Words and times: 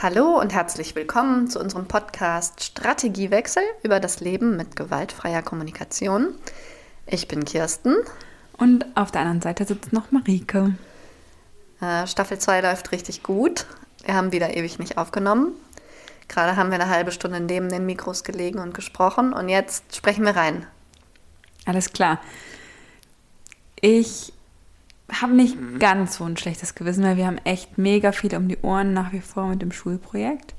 Hallo 0.00 0.38
und 0.38 0.54
herzlich 0.54 0.94
willkommen 0.94 1.48
zu 1.48 1.58
unserem 1.58 1.88
Podcast 1.88 2.62
Strategiewechsel 2.62 3.64
über 3.82 3.98
das 3.98 4.20
Leben 4.20 4.56
mit 4.56 4.76
gewaltfreier 4.76 5.42
Kommunikation. 5.42 6.36
Ich 7.04 7.26
bin 7.26 7.44
Kirsten. 7.44 7.96
Und 8.56 8.86
auf 8.94 9.10
der 9.10 9.22
anderen 9.22 9.40
Seite 9.40 9.64
sitzt 9.64 9.92
noch 9.92 10.12
Marike. 10.12 10.76
Äh, 11.80 12.06
Staffel 12.06 12.38
2 12.38 12.60
läuft 12.60 12.92
richtig 12.92 13.24
gut. 13.24 13.66
Wir 14.04 14.14
haben 14.14 14.30
wieder 14.30 14.56
ewig 14.56 14.78
nicht 14.78 14.98
aufgenommen. 14.98 15.54
Gerade 16.28 16.56
haben 16.56 16.70
wir 16.70 16.80
eine 16.80 16.90
halbe 16.90 17.10
Stunde 17.10 17.40
neben 17.40 17.68
den 17.68 17.84
Mikros 17.84 18.22
gelegen 18.22 18.60
und 18.60 18.74
gesprochen 18.74 19.32
und 19.32 19.48
jetzt 19.48 19.96
sprechen 19.96 20.24
wir 20.24 20.36
rein. 20.36 20.64
Alles 21.66 21.92
klar. 21.92 22.20
Ich 23.80 24.32
habe 25.10 25.32
nicht 25.32 25.56
ganz 25.78 26.16
so 26.16 26.24
ein 26.24 26.36
schlechtes 26.36 26.74
Gewissen, 26.74 27.04
weil 27.04 27.16
wir 27.16 27.26
haben 27.26 27.38
echt 27.44 27.78
mega 27.78 28.12
viel 28.12 28.34
um 28.36 28.48
die 28.48 28.58
Ohren 28.58 28.92
nach 28.92 29.12
wie 29.12 29.20
vor 29.20 29.48
mit 29.48 29.62
dem 29.62 29.72
Schulprojekt. 29.72 30.54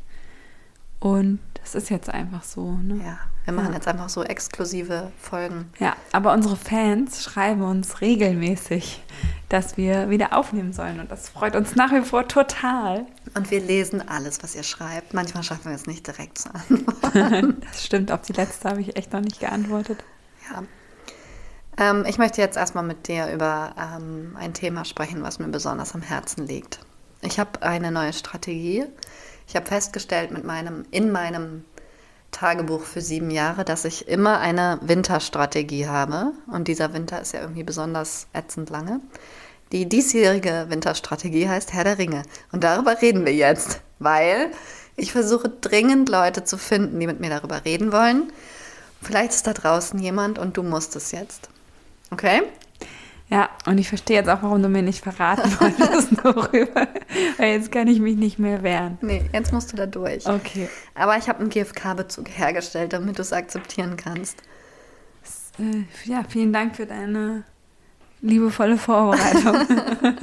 Und 1.00 1.40
das 1.62 1.76
ist 1.76 1.90
jetzt 1.90 2.10
einfach 2.10 2.44
so. 2.44 2.72
Ne? 2.72 3.00
Ja, 3.04 3.20
wir 3.46 3.54
machen 3.54 3.70
ja. 3.70 3.76
jetzt 3.76 3.88
einfach 3.88 4.10
so 4.10 4.24
exklusive 4.24 5.12
Folgen. 5.20 5.72
Ja, 5.80 5.96
aber 6.12 6.34
unsere 6.34 6.56
Fans 6.56 7.24
schreiben 7.24 7.62
uns 7.62 8.02
regelmäßig, 8.02 9.02
dass 9.50 9.78
wir 9.78 10.10
wieder 10.10 10.34
aufnehmen 10.34 10.74
sollen. 10.74 11.00
Und 11.00 11.12
das 11.12 11.30
freut 11.30 11.56
uns 11.56 11.76
nach 11.76 11.92
wie 11.92 12.02
vor 12.02 12.28
total. 12.28 13.06
Und 13.36 13.52
wir 13.52 13.62
lesen 13.62 14.08
alles, 14.08 14.44
was 14.44 14.56
ihr 14.56 14.64
schreibt. 14.64 15.14
Manchmal 15.14 15.44
schaffen 15.44 15.66
wir 15.66 15.76
es 15.76 15.86
nicht 15.86 16.08
direkt 16.08 16.38
zu 16.38 16.54
antworten. 16.54 17.62
das 17.72 17.86
stimmt, 17.86 18.12
auf 18.12 18.22
die 18.22 18.34
letzte 18.34 18.70
habe 18.70 18.82
ich 18.82 18.98
echt 18.98 19.14
noch 19.14 19.22
nicht 19.22 19.40
geantwortet. 19.40 20.04
Ja, 20.52 20.64
ähm, 21.80 22.06
ich 22.08 22.18
möchte 22.18 22.42
jetzt 22.42 22.58
erstmal 22.58 22.84
mit 22.84 23.08
dir 23.08 23.32
über 23.32 23.74
ähm, 23.78 24.36
ein 24.38 24.54
Thema 24.54 24.86
sprechen, 24.86 25.24
was 25.24 25.40
mir 25.40 25.48
besonders 25.48 25.96
am 25.96 26.02
Herzen 26.02 26.46
liegt. 26.46 26.80
Ich 27.22 27.40
habe 27.40 27.62
eine 27.64 27.92
neue 27.92 28.14
Strategie. 28.14 28.86
Ich 29.48 29.56
habe 29.56 29.66
festgestellt 29.66 30.32
mit 30.32 30.44
meinem, 30.44 30.86
in 30.92 31.12
meinem 31.12 31.66
Tagebuch 32.32 32.84
für 32.84 33.02
sieben 33.02 33.32
Jahre, 33.32 33.66
dass 33.66 33.86
ich 33.86 34.08
immer 34.08 34.40
eine 34.40 34.80
Winterstrategie 34.82 35.88
habe. 35.88 36.34
Und 36.48 36.68
dieser 36.68 36.94
Winter 36.94 37.22
ist 37.22 37.34
ja 37.34 37.42
irgendwie 37.42 37.64
besonders 37.64 38.28
ätzend 38.34 38.70
lange. 38.70 39.02
Die 39.72 39.88
diesjährige 39.88 40.68
Winterstrategie 40.70 41.48
heißt 41.48 41.74
Herr 41.74 41.84
der 41.84 41.98
Ringe. 41.98 42.24
Und 42.52 42.64
darüber 42.64 43.02
reden 43.02 43.26
wir 43.26 43.34
jetzt, 43.34 43.82
weil 44.00 44.52
ich 44.96 45.12
versuche 45.12 45.50
dringend 45.50 46.10
Leute 46.10 46.44
zu 46.44 46.58
finden, 46.58 47.00
die 47.00 47.08
mit 47.08 47.20
mir 47.20 47.30
darüber 47.30 47.66
reden 47.66 47.92
wollen. 47.92 48.32
Vielleicht 49.02 49.32
ist 49.32 49.48
da 49.48 49.54
draußen 49.54 50.00
jemand 50.00 50.40
und 50.40 50.58
du 50.58 50.64
musst 50.64 50.96
es 50.96 51.12
jetzt. 51.12 51.50
Okay. 52.12 52.42
Ja, 53.30 53.50
und 53.68 53.78
ich 53.78 53.88
verstehe 53.88 54.18
jetzt 54.18 54.30
auch, 54.30 54.42
warum 54.42 54.64
du 54.64 54.70
mir 54.70 54.82
nicht 54.82 55.04
verraten 55.04 55.52
wolltest 55.60 56.10
darüber. 56.24 56.88
Weil 57.38 57.54
jetzt 57.54 57.72
kann 57.72 57.88
ich 57.88 58.00
mich 58.00 58.18
nicht 58.18 58.40
mehr 58.40 58.64
wehren. 58.64 58.98
Nee, 59.02 59.30
jetzt 59.32 59.54
musst 59.54 59.72
du 59.72 59.78
da 59.78 59.86
durch. 59.86 60.26
Okay. 60.26 60.68
Aber 60.96 61.16
ich 61.18 61.30
habe 61.30 61.40
einen 61.40 61.50
GFK-Bezug 61.50 62.28
hergestellt, 62.30 62.94
damit 62.94 63.20
du 63.20 63.22
es 63.22 63.32
akzeptieren 63.32 63.98
kannst. 63.98 64.40
Äh, 65.60 65.84
ja, 66.10 66.24
vielen 66.28 66.52
Dank 66.52 66.76
für 66.76 66.88
deine 66.88 67.44
liebevolle 68.22 68.78
Vorbereitung. 68.78 69.56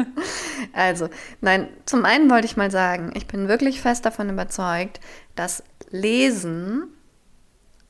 also, 0.73 1.09
nein, 1.41 1.69
zum 1.87 2.05
einen 2.05 2.29
wollte 2.29 2.47
ich 2.47 2.57
mal 2.57 2.73
sagen, 2.73 3.12
ich 3.14 3.29
bin 3.29 3.47
wirklich 3.47 3.81
fest 3.81 4.05
davon 4.05 4.31
überzeugt, 4.31 4.98
dass 5.37 5.62
Lesen 5.91 6.89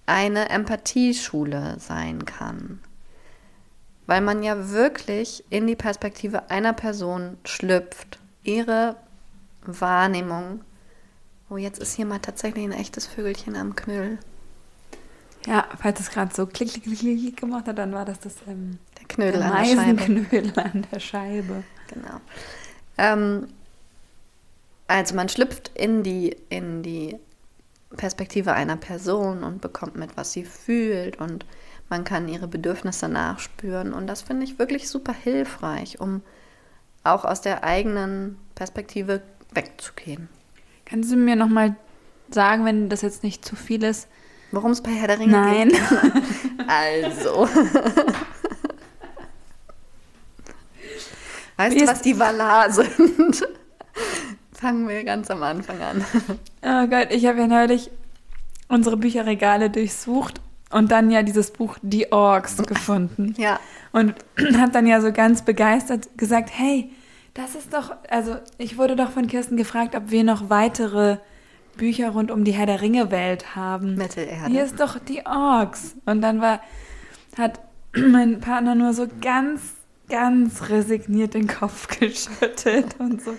eine 0.05 0.51
Empathieschule 0.51 1.77
sein 1.79 2.27
kann 2.27 2.81
weil 4.07 4.21
man 4.21 4.43
ja 4.43 4.71
wirklich 4.71 5.45
in 5.51 5.67
die 5.67 5.77
Perspektive 5.77 6.51
einer 6.51 6.73
Person 6.73 7.39
schlüpft, 7.45 8.19
ihre 8.43 8.97
Wahrnehmung. 9.65 10.61
Oh, 11.51 11.57
jetzt 11.57 11.79
ist 11.79 11.95
hier 11.95 12.07
mal 12.07 12.19
tatsächlich 12.19 12.65
ein 12.65 12.73
echtes 12.73 13.07
Vögelchen 13.07 13.57
am 13.57 13.77
Knüll. 13.77 14.19
Ja, 15.47 15.65
falls 15.81 16.01
es 16.01 16.11
gerade 16.11 16.35
so 16.35 16.47
klick, 16.47 16.73
klick, 16.73 16.85
klick, 16.85 16.99
klick 16.99 17.37
gemacht 17.37 17.69
hat, 17.69 17.79
dann 17.79 17.93
war 17.93 18.05
das 18.05 18.19
das 18.19 18.35
ähm, 18.49 18.79
der 18.99 19.07
Knödel 19.07 19.41
der 19.41 19.55
an 19.55 19.65
der 19.65 19.77
Scheibe. 19.77 20.03
Knödel 20.03 20.53
an 20.57 20.87
der 20.91 21.01
Scheibe. 21.01 21.65
Genau. 21.89 22.21
Ähm, 22.99 23.49
also 24.89 25.15
man 25.15 25.29
schlüpft 25.29 25.71
in 25.75 26.03
die, 26.03 26.37
in 26.49 26.83
die 26.83 27.17
Perspektive 27.97 28.53
einer 28.53 28.77
Person 28.77 29.45
und 29.45 29.61
bekommt 29.61 29.97
mit, 29.97 30.17
was 30.17 30.33
sie 30.33 30.45
fühlt 30.45 31.17
und 31.17 31.45
man 31.89 32.05
kann 32.05 32.29
ihre 32.29 32.49
Bedürfnisse 32.49 33.09
nachspüren 33.09 33.93
und 33.93 34.07
das 34.07 34.23
finde 34.23 34.45
ich 34.45 34.59
wirklich 34.59 34.89
super 34.89 35.13
hilfreich, 35.13 36.01
um 36.01 36.23
auch 37.05 37.25
aus 37.25 37.41
der 37.41 37.63
eigenen 37.65 38.39
Perspektive 38.55 39.23
wegzugehen. 39.53 40.29
Kannst 40.85 41.13
du 41.13 41.17
mir 41.17 41.37
nochmal 41.37 41.77
sagen, 42.31 42.65
wenn 42.65 42.89
das 42.89 43.03
jetzt 43.03 43.23
nicht 43.23 43.45
zu 43.45 43.55
viel 43.55 43.85
ist? 43.85 44.09
Worum 44.51 44.71
es 44.73 44.81
bei 44.83 44.91
Herr 44.91 45.09
der 45.09 45.19
Ringe 45.19 45.33
Nein. 45.33 45.69
geht? 45.69 45.81
Nein. 46.59 46.65
also. 46.69 47.49
weißt 51.57 51.81
du, 51.81 51.87
was 51.87 52.03
die 52.03 52.19
Valar 52.19 52.71
sind? 52.75 53.47
Fangen 54.53 54.89
wir 54.89 55.05
ganz 55.05 55.31
am 55.31 55.43
Anfang 55.43 55.81
an. 55.81 56.05
Oh 56.63 56.87
Gott, 56.87 57.09
ich 57.11 57.27
habe 57.27 57.41
ja 57.41 57.47
neulich 57.47 57.91
unsere 58.69 58.97
Bücherregale 58.97 59.71
durchsucht 59.71 60.41
und 60.71 60.91
dann 60.91 61.11
ja 61.11 61.23
dieses 61.23 61.51
Buch 61.53 61.79
Die 61.83 62.13
Orks 62.13 62.57
gefunden. 62.67 63.35
Ja. 63.39 63.61
Und 63.93 64.15
hat 64.59 64.75
dann 64.75 64.87
ja 64.87 65.01
so 65.01 65.13
ganz 65.13 65.43
begeistert 65.43 66.17
gesagt, 66.17 66.51
hey, 66.53 66.91
das 67.35 67.55
ist 67.55 67.75
doch, 67.75 67.95
also 68.09 68.37
ich 68.59 68.79
wurde 68.79 68.97
doch 68.97 69.11
von 69.11 69.27
Kirsten 69.27 69.57
gefragt, 69.57 69.95
ob 69.95 70.11
wir 70.11 70.25
noch 70.25 70.49
weitere 70.49 71.19
Bücher 71.77 72.11
rund 72.11 72.31
um 72.31 72.45
die 72.45 72.53
Herr 72.53 72.67
der 72.67 72.81
Ringe 72.81 73.11
Welt 73.11 73.55
haben. 73.55 73.97
Mittelerde. 73.97 74.51
Hier 74.51 74.65
ist 74.65 74.81
doch 74.81 74.99
die 74.99 75.25
Orks. 75.27 75.97
Und 76.07 76.23
dann 76.23 76.41
war, 76.41 76.61
hat 77.37 77.61
mein 77.95 78.41
Partner 78.41 78.75
nur 78.75 78.95
so 78.95 79.07
ganz, 79.21 79.75
ganz 80.09 80.71
resigniert 80.71 81.35
den 81.35 81.47
Kopf 81.47 81.89
geschüttelt 82.01 82.97
und 82.99 83.23
so 83.23 83.35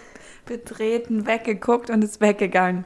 betreten 0.46 1.26
weggeguckt 1.26 1.90
und 1.90 2.04
ist 2.04 2.22
weggegangen. 2.22 2.86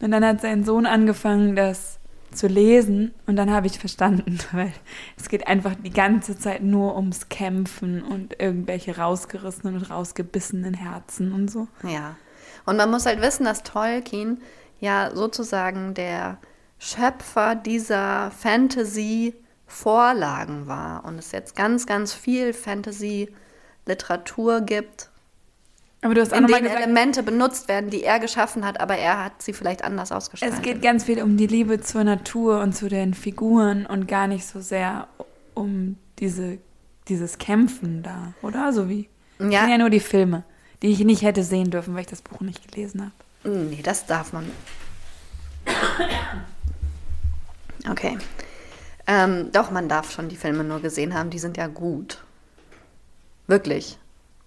Und 0.00 0.10
dann 0.10 0.24
hat 0.24 0.40
sein 0.40 0.64
Sohn 0.64 0.86
angefangen, 0.86 1.56
das 1.56 1.97
zu 2.32 2.46
lesen 2.46 3.12
und 3.26 3.36
dann 3.36 3.50
habe 3.50 3.66
ich 3.66 3.78
verstanden, 3.78 4.38
weil 4.52 4.72
es 5.16 5.28
geht 5.28 5.46
einfach 5.46 5.74
die 5.74 5.90
ganze 5.90 6.38
Zeit 6.38 6.62
nur 6.62 6.96
ums 6.96 7.28
Kämpfen 7.28 8.02
und 8.02 8.40
irgendwelche 8.40 8.96
rausgerissenen 8.96 9.76
und 9.76 9.90
rausgebissenen 9.90 10.72
Herzen 10.74 11.32
und 11.32 11.50
so. 11.50 11.68
Ja. 11.82 12.16
Und 12.66 12.76
man 12.76 12.90
muss 12.90 13.06
halt 13.06 13.22
wissen, 13.22 13.44
dass 13.44 13.62
Tolkien 13.62 14.40
ja 14.80 15.10
sozusagen 15.14 15.94
der 15.94 16.38
Schöpfer 16.78 17.54
dieser 17.54 18.30
Fantasy-Vorlagen 18.30 20.66
war 20.66 21.04
und 21.04 21.18
es 21.18 21.32
jetzt 21.32 21.56
ganz, 21.56 21.86
ganz 21.86 22.12
viel 22.12 22.52
Fantasy-Literatur 22.52 24.60
gibt, 24.60 25.07
aber 26.00 26.14
du 26.14 26.20
hast 26.20 26.32
in 26.32 26.46
denen 26.46 26.62
gesagt, 26.62 26.80
Elemente 26.80 27.22
benutzt 27.22 27.66
werden, 27.68 27.90
die 27.90 28.04
er 28.04 28.20
geschaffen 28.20 28.64
hat, 28.64 28.80
aber 28.80 28.96
er 28.96 29.24
hat 29.24 29.42
sie 29.42 29.52
vielleicht 29.52 29.82
anders 29.82 30.12
ausgestaltet. 30.12 30.58
Es 30.58 30.62
geht 30.62 30.80
ganz 30.80 31.04
viel 31.04 31.22
um 31.22 31.36
die 31.36 31.48
Liebe 31.48 31.80
zur 31.80 32.04
Natur 32.04 32.60
und 32.60 32.72
zu 32.74 32.88
den 32.88 33.14
Figuren 33.14 33.84
und 33.84 34.06
gar 34.06 34.28
nicht 34.28 34.46
so 34.46 34.60
sehr 34.60 35.08
um 35.54 35.96
diese, 36.20 36.58
dieses 37.08 37.38
Kämpfen 37.38 38.02
da, 38.02 38.32
oder? 38.42 38.72
So 38.72 38.88
wie. 38.88 39.08
Ja. 39.40 39.60
Kenne 39.60 39.72
ja 39.72 39.78
nur 39.78 39.90
die 39.90 40.00
Filme, 40.00 40.44
die 40.82 40.88
ich 40.88 41.00
nicht 41.00 41.22
hätte 41.22 41.42
sehen 41.42 41.70
dürfen, 41.70 41.94
weil 41.94 42.02
ich 42.02 42.06
das 42.06 42.22
Buch 42.22 42.40
nicht 42.40 42.70
gelesen 42.70 43.02
habe. 43.02 43.56
Nee, 43.56 43.82
das 43.82 44.06
darf 44.06 44.32
man. 44.32 44.50
Okay. 47.88 48.18
Ähm, 49.06 49.50
doch, 49.52 49.70
man 49.70 49.88
darf 49.88 50.12
schon 50.12 50.28
die 50.28 50.36
Filme 50.36 50.64
nur 50.64 50.80
gesehen 50.80 51.14
haben, 51.14 51.30
die 51.30 51.38
sind 51.38 51.56
ja 51.56 51.66
gut. 51.66 52.22
Wirklich. 53.46 53.98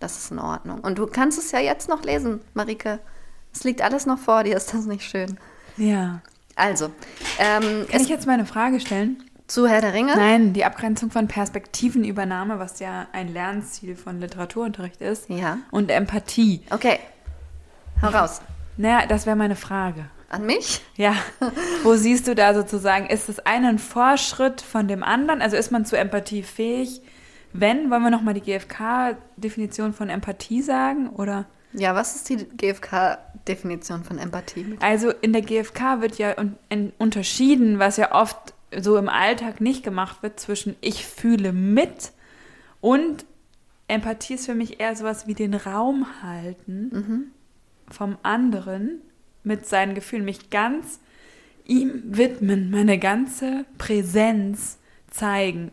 Das 0.01 0.17
ist 0.17 0.31
in 0.31 0.39
Ordnung. 0.39 0.79
Und 0.79 0.97
du 0.97 1.05
kannst 1.05 1.37
es 1.37 1.51
ja 1.51 1.59
jetzt 1.59 1.87
noch 1.87 2.03
lesen, 2.03 2.41
Marike. 2.55 2.99
Es 3.53 3.63
liegt 3.63 3.81
alles 3.81 4.05
noch 4.05 4.17
vor 4.17 4.43
dir, 4.43 4.57
ist 4.57 4.73
das 4.73 4.85
nicht 4.85 5.07
schön? 5.09 5.37
Ja. 5.77 6.21
Also. 6.55 6.91
Ähm, 7.37 7.85
Kann 7.89 8.01
ich 8.01 8.09
jetzt 8.09 8.25
mal 8.25 8.33
eine 8.33 8.45
Frage 8.45 8.79
stellen? 8.79 9.23
Zu 9.45 9.67
Herr 9.67 9.81
der 9.81 9.93
Ringe? 9.93 10.15
Nein, 10.15 10.53
die 10.53 10.65
Abgrenzung 10.65 11.11
von 11.11 11.27
Perspektivenübernahme, 11.27 12.57
was 12.57 12.79
ja 12.79 13.07
ein 13.11 13.31
Lernziel 13.31 13.95
von 13.95 14.19
Literaturunterricht 14.19 15.01
ist. 15.01 15.29
Ja. 15.29 15.59
Und 15.69 15.91
Empathie. 15.91 16.61
Okay. 16.71 16.99
Hau 18.01 18.07
raus. 18.07 18.41
Naja, 18.77 19.05
das 19.05 19.27
wäre 19.27 19.35
meine 19.35 19.55
Frage. 19.55 20.05
An 20.29 20.45
mich? 20.45 20.81
Ja. 20.95 21.13
Wo 21.83 21.95
siehst 21.95 22.27
du 22.27 22.33
da 22.33 22.55
sozusagen, 22.55 23.05
ist 23.07 23.29
das 23.29 23.39
eine 23.39 23.67
ein 23.67 23.79
Vorschritt 23.79 24.61
von 24.61 24.87
dem 24.87 25.03
anderen? 25.03 25.41
Also 25.41 25.57
ist 25.57 25.71
man 25.71 25.85
zu 25.85 25.97
Empathie 25.97 26.41
fähig? 26.41 27.01
Wenn, 27.53 27.89
wollen 27.89 28.03
wir 28.03 28.09
nochmal 28.09 28.33
die 28.33 28.41
GfK-Definition 28.41 29.93
von 29.93 30.09
Empathie 30.09 30.61
sagen? 30.61 31.09
Oder? 31.09 31.45
Ja, 31.73 31.95
was 31.95 32.15
ist 32.15 32.29
die 32.29 32.37
GfK-Definition 32.37 34.03
von 34.03 34.17
Empathie? 34.17 34.77
Also 34.81 35.09
in 35.09 35.33
der 35.33 35.41
GfK 35.41 36.01
wird 36.01 36.17
ja 36.17 36.35
unterschieden, 36.97 37.79
was 37.79 37.97
ja 37.97 38.13
oft 38.13 38.53
so 38.77 38.97
im 38.97 39.09
Alltag 39.09 39.61
nicht 39.61 39.83
gemacht 39.83 40.23
wird, 40.23 40.39
zwischen 40.39 40.75
ich 40.81 41.05
fühle 41.05 41.51
mit 41.51 42.11
und 42.79 43.25
Empathie 43.87 44.35
ist 44.35 44.45
für 44.45 44.55
mich 44.55 44.79
eher 44.79 44.95
sowas 44.95 45.27
wie 45.27 45.33
den 45.33 45.53
Raum 45.53 46.07
halten 46.23 46.89
mhm. 46.91 47.23
vom 47.89 48.17
anderen 48.23 49.01
mit 49.43 49.65
seinen 49.65 49.95
Gefühlen, 49.95 50.23
mich 50.23 50.49
ganz 50.49 50.99
ihm 51.65 52.01
widmen, 52.05 52.71
meine 52.71 52.97
ganze 52.97 53.65
Präsenz 53.77 54.77
zeigen, 55.09 55.71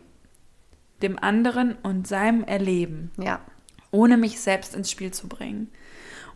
dem 1.01 1.17
anderen 1.19 1.75
und 1.83 2.07
seinem 2.07 2.43
Erleben. 2.43 3.11
Ja. 3.17 3.39
Ohne 3.91 4.17
mich 4.17 4.39
selbst 4.39 4.75
ins 4.75 4.91
Spiel 4.91 5.11
zu 5.11 5.27
bringen. 5.27 5.69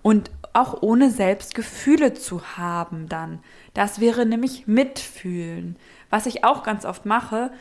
Und 0.02 0.32
auch 0.54 0.82
ohne 0.82 1.10
selbst 1.10 1.56
Gefühle 1.56 2.14
zu 2.14 2.58
haben 2.58 3.08
dann. 3.10 3.40
Das 3.74 4.00
wäre 4.00 4.26
nämlich 4.26 4.68
mitfühlen. 4.68 5.78
Was 6.10 6.26
ich 6.26 6.44
auch 6.44 6.64
ganz 6.64 6.86
oft 6.86 7.06
mache, 7.06 7.52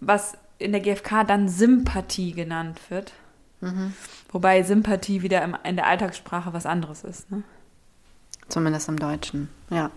was 0.00 0.36
in 0.58 0.72
der 0.72 0.80
GfK 0.80 1.24
dann 1.24 1.48
Sympathie 1.48 2.32
genannt 2.32 2.80
wird. 2.88 3.12
Mhm. 3.60 3.94
Wobei 4.30 4.62
Sympathie 4.62 5.22
wieder 5.22 5.42
im, 5.42 5.56
in 5.64 5.76
der 5.76 5.86
Alltagssprache 5.86 6.52
was 6.52 6.66
anderes 6.66 7.04
ist. 7.04 7.30
Ne? 7.30 7.42
Zumindest 8.48 8.88
im 8.88 8.98
Deutschen, 8.98 9.48
ja. 9.70 9.90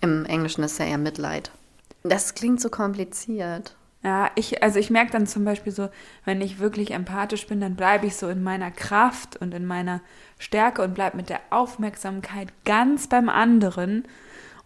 Im 0.00 0.24
Englischen 0.26 0.62
ist 0.62 0.78
ja 0.78 0.84
eher 0.84 0.98
Mitleid. 0.98 1.50
Das 2.02 2.34
klingt 2.34 2.60
so 2.60 2.68
kompliziert. 2.68 3.74
Ja, 4.06 4.30
ich, 4.36 4.62
also 4.62 4.78
ich 4.78 4.88
merke 4.88 5.10
dann 5.10 5.26
zum 5.26 5.44
Beispiel 5.44 5.72
so, 5.72 5.88
wenn 6.24 6.40
ich 6.40 6.60
wirklich 6.60 6.92
empathisch 6.92 7.44
bin, 7.48 7.60
dann 7.60 7.74
bleibe 7.74 8.06
ich 8.06 8.14
so 8.14 8.28
in 8.28 8.40
meiner 8.40 8.70
Kraft 8.70 9.34
und 9.36 9.52
in 9.52 9.66
meiner 9.66 10.00
Stärke 10.38 10.82
und 10.82 10.94
bleibe 10.94 11.16
mit 11.16 11.28
der 11.28 11.40
Aufmerksamkeit 11.50 12.52
ganz 12.64 13.08
beim 13.08 13.28
anderen. 13.28 14.04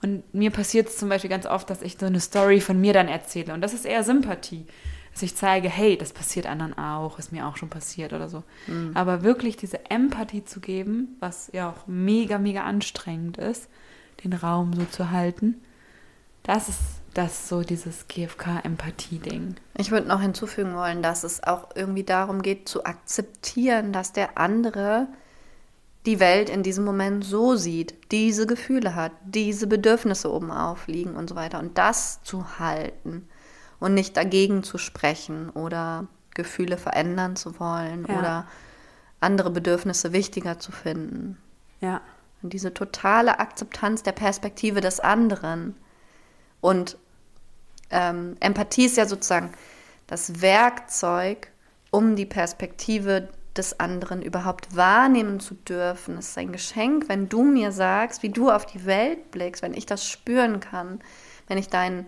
Und 0.03 0.35
mir 0.35 0.51
passiert 0.51 0.89
es 0.89 0.99
zum 0.99 1.09
Beispiel 1.09 1.31
ganz 1.31 1.47
oft, 1.47 1.71
dass 1.71 1.81
ich 1.81 1.97
so 1.99 2.05
eine 2.05 2.21
Story 2.21 2.61
von 2.61 2.79
mir 2.79 2.93
dann 2.93 3.09
erzähle. 3.09 3.55
Und 3.55 3.63
das 3.63 3.73
ist 3.73 3.87
eher 3.87 4.05
Sympathie. 4.05 4.67
Dass 5.15 5.23
ich 5.23 5.35
zeige, 5.35 5.71
hey, 5.71 5.97
das 5.97 6.13
passiert 6.13 6.45
anderen 6.45 6.77
auch, 6.77 7.19
ist 7.19 7.33
mir 7.33 7.47
auch 7.47 7.57
schon 7.57 7.71
passiert 7.71 8.13
oder 8.13 8.29
so. 8.29 8.43
Mhm. 8.67 8.91
Aber 8.93 9.23
wirklich 9.23 9.57
diese 9.57 9.91
Empathie 9.91 10.45
zu 10.45 10.61
geben, 10.61 11.17
was 11.19 11.49
ja 11.55 11.71
auch 11.71 11.87
mega, 11.87 12.39
mega 12.39 12.65
anstrengend 12.65 13.39
ist, 13.39 13.71
den 14.23 14.35
Raum 14.35 14.75
so 14.75 14.85
zu 14.85 15.11
halten, 15.11 15.63
das 16.43 16.69
ist 16.69 17.00
das 17.15 17.49
so 17.49 17.63
dieses 17.63 18.07
GFK-Empathie-Ding. 18.09 19.57
Ich 19.77 19.91
würde 19.91 20.09
noch 20.09 20.21
hinzufügen 20.21 20.75
wollen, 20.75 21.03
dass 21.03 21.25
es 21.25 21.43
auch 21.43 21.69
irgendwie 21.75 22.05
darum 22.05 22.43
geht, 22.43 22.69
zu 22.69 22.85
akzeptieren, 22.85 23.93
dass 23.93 24.13
der 24.13 24.39
andere 24.39 25.09
die 26.07 26.21
Welt 26.21 26.49
in 26.49 26.63
diesem 26.63 26.85
Moment 26.85 27.25
so 27.25 27.57
sieht, 27.57 27.95
diese 28.11 28.47
Gefühle 28.47 28.95
hat, 28.95 29.13
diese 29.25 29.67
Bedürfnisse 29.67 30.33
oben 30.33 30.51
aufliegen 30.51 31.15
und 31.17 31.29
so 31.29 31.35
weiter. 31.35 31.59
Und 31.59 31.77
das 31.77 32.23
zu 32.23 32.59
halten 32.59 33.29
und 33.81 33.95
nicht 33.95 34.17
dagegen 34.17 34.63
zu 34.63 34.79
sprechen 34.79 35.51
oder 35.51 36.07
Gefühle 36.35 36.79
verändern 36.79 37.37
zu 37.37 37.59
wollen 37.59 38.07
ja. 38.09 38.19
oder 38.19 38.47
andere 39.21 39.51
Bedürfnisse 39.51 40.13
wichtiger 40.13 40.59
zu 40.59 40.73
finden. 40.73 41.37
Ja. 41.81 42.01
Und 42.43 42.55
diese 42.55 42.73
totale 42.73 43.39
Akzeptanz 43.39 44.03
der 44.03 44.13
Perspektive 44.13 44.81
des 44.81 45.01
anderen. 45.01 45.75
Und 46.61 46.97
ähm, 47.91 48.37
Empathie 48.41 48.87
ist 48.87 48.97
ja 48.97 49.07
sozusagen 49.07 49.53
das 50.07 50.41
Werkzeug, 50.41 51.49
um 51.91 52.17
die 52.17 52.27
Perspektive 52.27 53.29
des 53.57 53.81
anderen 53.81 54.23
überhaupt 54.23 54.77
wahrnehmen 54.77 55.41
zu 55.41 55.55
dürfen. 55.55 56.17
Es 56.17 56.29
ist 56.29 56.39
ein 56.39 56.53
Geschenk, 56.53 57.09
wenn 57.09 57.29
du 57.29 57.43
mir 57.43 57.73
sagst, 57.73 58.23
wie 58.23 58.29
du 58.29 58.51
auf 58.51 58.65
die 58.65 58.87
Welt 58.87 59.31
blickst, 59.33 59.63
wenn 59.63 59.75
ich 59.75 59.87
das 59.87 60.07
spüren 60.07 60.61
kann, 60.61 61.01
wenn 61.49 61.59
ich 61.59 61.69
deinen 61.69 62.07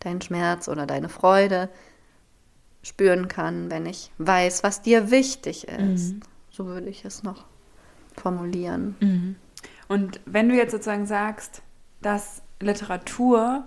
dein 0.00 0.20
Schmerz 0.20 0.68
oder 0.68 0.86
deine 0.86 1.08
Freude 1.08 1.68
spüren 2.82 3.28
kann, 3.28 3.70
wenn 3.70 3.86
ich 3.86 4.12
weiß, 4.18 4.62
was 4.62 4.82
dir 4.82 5.10
wichtig 5.10 5.66
ist. 5.66 6.14
Mhm. 6.14 6.20
So 6.50 6.66
würde 6.66 6.88
ich 6.88 7.04
es 7.04 7.22
noch 7.22 7.44
formulieren. 8.16 8.96
Mhm. 9.00 9.36
Und 9.88 10.20
wenn 10.24 10.48
du 10.48 10.54
jetzt 10.54 10.70
sozusagen 10.70 11.06
sagst, 11.06 11.62
dass 12.00 12.42
Literatur 12.60 13.66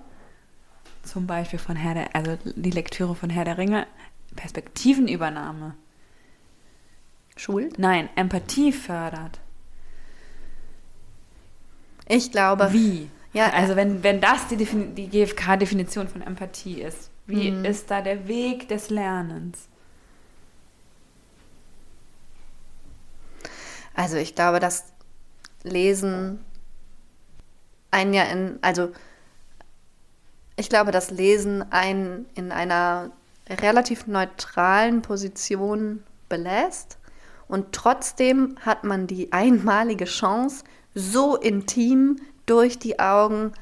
zum 1.04 1.28
Beispiel 1.28 1.60
von 1.60 1.76
Herr 1.76 1.94
der, 1.94 2.16
also 2.16 2.38
die 2.44 2.72
Lektüre 2.72 3.16
von 3.16 3.30
Herr 3.30 3.46
der 3.46 3.58
Ringe, 3.58 3.88
Perspektivenübernahme. 4.36 5.76
Schult? 7.36 7.80
Nein, 7.80 8.10
Empathie 8.16 8.72
fördert. 8.72 9.40
Ich 12.08 12.32
glaube. 12.32 12.74
Wie? 12.74 13.10
Ja, 13.34 13.52
also 13.52 13.76
wenn, 13.76 14.04
wenn 14.04 14.20
das 14.20 14.48
die, 14.48 14.58
die 14.58 15.08
GfK-Definition 15.08 16.08
von 16.08 16.22
Empathie 16.22 16.82
ist, 16.82 17.12
wie 17.28 17.52
mhm. 17.52 17.64
ist 17.64 17.92
da 17.92 18.02
der 18.02 18.28
Weg 18.28 18.68
des 18.68 18.90
Lernens? 18.90 19.68
Also 23.94 24.18
ich 24.18 24.34
glaube, 24.34 24.60
dass 24.60 24.86
Lesen 25.64 26.40
ein 27.92 28.14
ja 28.14 28.24
in, 28.24 28.58
also 28.62 28.92
ich 30.60 30.70
glaube, 30.70 30.92
dass 30.92 31.10
Lesen 31.10 31.72
einen 31.72 32.26
in 32.36 32.52
einer 32.52 33.12
relativ 33.50 34.08
neutralen 34.08 35.02
Position 35.02 36.04
belässt 36.28 36.98
und 37.48 37.72
trotzdem 37.72 38.56
hat 38.62 38.84
man 38.84 39.08
die 39.08 39.32
einmalige 39.32 40.06
Chance, 40.06 40.64
so 40.94 41.36
intim 41.36 42.18
durch 42.46 42.78
die 42.78 43.00
Augen 43.00 43.54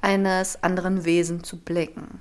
eines 0.00 0.62
anderen 0.62 1.04
Wesens 1.04 1.48
zu 1.48 1.58
blicken. 1.58 2.20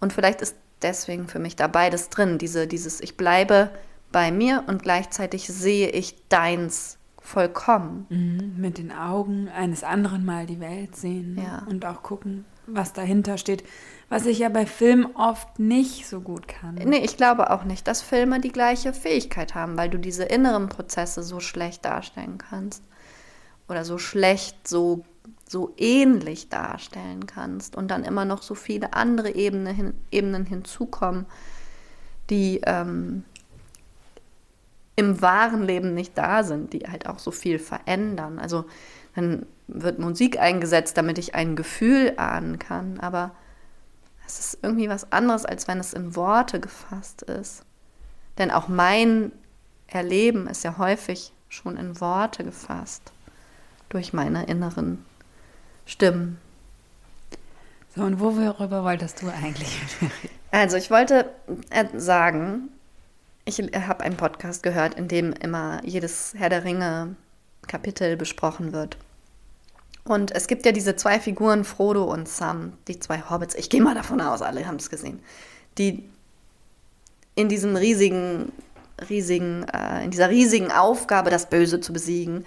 Und 0.00 0.12
vielleicht 0.12 0.42
ist 0.42 0.56
deswegen 0.82 1.28
für 1.28 1.38
mich 1.38 1.54
da 1.54 1.66
beides 1.66 2.08
drin, 2.08 2.38
diese, 2.38 2.66
dieses 2.66 3.00
ich 3.00 3.16
bleibe 3.16 3.70
bei 4.10 4.32
mir 4.32 4.64
und 4.66 4.82
gleichzeitig 4.82 5.46
sehe 5.46 5.90
ich 5.90 6.28
deins 6.28 6.98
vollkommen. 7.20 8.06
Mhm, 8.08 8.54
mit 8.60 8.78
den 8.78 8.90
Augen 8.90 9.48
eines 9.48 9.84
anderen 9.84 10.24
mal 10.24 10.46
die 10.46 10.60
Welt 10.60 10.96
sehen 10.96 11.38
ja. 11.40 11.62
und 11.68 11.84
auch 11.84 12.02
gucken, 12.02 12.44
was 12.70 12.92
dahinter 12.92 13.38
steht, 13.38 13.64
was 14.08 14.26
ich 14.26 14.38
ja 14.38 14.48
bei 14.48 14.66
Filmen 14.66 15.14
oft 15.16 15.58
nicht 15.58 16.06
so 16.06 16.20
gut 16.20 16.48
kann. 16.48 16.76
Nee, 16.76 17.04
ich 17.04 17.16
glaube 17.16 17.50
auch 17.50 17.64
nicht, 17.64 17.86
dass 17.86 18.00
Filme 18.00 18.40
die 18.40 18.52
gleiche 18.52 18.92
Fähigkeit 18.92 19.54
haben, 19.54 19.76
weil 19.76 19.90
du 19.90 19.98
diese 19.98 20.24
inneren 20.24 20.68
Prozesse 20.68 21.22
so 21.22 21.40
schlecht 21.40 21.84
darstellen 21.84 22.38
kannst 22.38 22.82
oder 23.68 23.84
so 23.84 23.98
schlecht, 23.98 24.66
so, 24.66 25.04
so 25.46 25.74
ähnlich 25.76 26.48
darstellen 26.48 27.26
kannst 27.26 27.76
und 27.76 27.90
dann 27.90 28.04
immer 28.04 28.24
noch 28.24 28.42
so 28.42 28.54
viele 28.54 28.94
andere 28.94 29.34
Ebene 29.34 29.72
hin, 29.72 29.94
Ebenen 30.10 30.46
hinzukommen, 30.46 31.26
die 32.30 32.60
ähm, 32.64 33.24
im 34.96 35.22
wahren 35.22 35.62
Leben 35.62 35.94
nicht 35.94 36.16
da 36.16 36.42
sind, 36.42 36.72
die 36.72 36.80
halt 36.80 37.06
auch 37.06 37.18
so 37.18 37.30
viel 37.30 37.58
verändern. 37.58 38.38
Also 38.38 38.64
dann 39.14 39.46
wird 39.68 39.98
Musik 39.98 40.40
eingesetzt, 40.40 40.96
damit 40.96 41.18
ich 41.18 41.34
ein 41.34 41.54
Gefühl 41.54 42.14
ahnen 42.16 42.58
kann, 42.58 42.98
aber 43.00 43.32
es 44.26 44.38
ist 44.38 44.58
irgendwie 44.62 44.88
was 44.88 45.12
anderes, 45.12 45.44
als 45.44 45.68
wenn 45.68 45.78
es 45.78 45.94
in 45.94 46.16
Worte 46.16 46.60
gefasst 46.60 47.22
ist. 47.22 47.62
Denn 48.36 48.50
auch 48.50 48.68
mein 48.68 49.32
Erleben 49.86 50.46
ist 50.48 50.64
ja 50.64 50.76
häufig 50.78 51.32
schon 51.48 51.76
in 51.76 52.00
Worte 52.00 52.44
gefasst 52.44 53.12
durch 53.88 54.12
meine 54.12 54.44
inneren 54.44 55.04
Stimmen. 55.86 56.38
So, 57.96 58.02
und 58.02 58.20
worüber 58.20 58.84
wolltest 58.84 59.22
du 59.22 59.28
eigentlich 59.28 59.80
Also, 60.50 60.76
ich 60.76 60.90
wollte 60.90 61.30
äh, 61.70 61.84
sagen, 61.96 62.70
ich 63.44 63.58
habe 63.58 64.04
einen 64.04 64.16
Podcast 64.16 64.62
gehört, 64.62 64.94
in 64.94 65.08
dem 65.08 65.32
immer 65.32 65.80
jedes 65.84 66.34
Herr 66.36 66.48
der 66.48 66.64
Ringe 66.64 67.16
Kapitel 67.66 68.16
besprochen 68.16 68.72
wird. 68.72 68.96
Und 70.08 70.30
es 70.34 70.46
gibt 70.46 70.64
ja 70.64 70.72
diese 70.72 70.96
zwei 70.96 71.20
Figuren, 71.20 71.64
Frodo 71.64 72.04
und 72.04 72.28
Sam, 72.28 72.72
die 72.88 72.98
zwei 72.98 73.22
Hobbits. 73.28 73.54
Ich 73.54 73.68
gehe 73.68 73.82
mal 73.82 73.94
davon 73.94 74.22
aus, 74.22 74.40
alle 74.40 74.66
haben 74.66 74.76
es 74.76 74.88
gesehen. 74.88 75.20
Die 75.76 76.08
in 77.34 77.50
diesem 77.50 77.76
riesigen, 77.76 78.50
riesigen, 79.10 79.66
äh, 79.68 80.02
in 80.02 80.10
dieser 80.10 80.30
riesigen 80.30 80.72
Aufgabe, 80.72 81.28
das 81.28 81.50
Böse 81.50 81.80
zu 81.80 81.92
besiegen, 81.92 82.46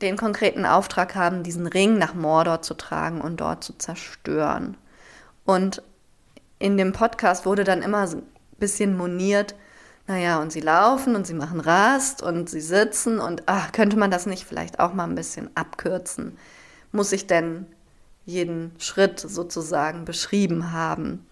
den 0.00 0.16
konkreten 0.16 0.64
Auftrag 0.64 1.14
haben, 1.14 1.42
diesen 1.42 1.66
Ring 1.66 1.98
nach 1.98 2.14
Mordor 2.14 2.62
zu 2.62 2.72
tragen 2.72 3.20
und 3.20 3.42
dort 3.42 3.62
zu 3.62 3.76
zerstören. 3.76 4.78
Und 5.44 5.82
in 6.58 6.78
dem 6.78 6.94
Podcast 6.94 7.44
wurde 7.44 7.64
dann 7.64 7.82
immer 7.82 8.08
ein 8.08 8.22
bisschen 8.58 8.96
moniert, 8.96 9.54
naja, 10.06 10.40
und 10.40 10.52
sie 10.52 10.60
laufen 10.60 11.14
und 11.14 11.26
sie 11.26 11.34
machen 11.34 11.60
Rast 11.60 12.22
und 12.22 12.50
sie 12.50 12.60
sitzen 12.60 13.18
und 13.18 13.44
ach, 13.46 13.72
könnte 13.72 13.96
man 13.96 14.10
das 14.10 14.26
nicht 14.26 14.44
vielleicht 14.44 14.80
auch 14.80 14.94
mal 14.94 15.04
ein 15.04 15.14
bisschen 15.14 15.50
abkürzen? 15.56 16.36
Muss 16.90 17.12
ich 17.12 17.26
denn 17.26 17.66
jeden 18.26 18.72
Schritt 18.78 19.20
sozusagen 19.20 20.04
beschrieben 20.04 20.72
haben? 20.72 21.26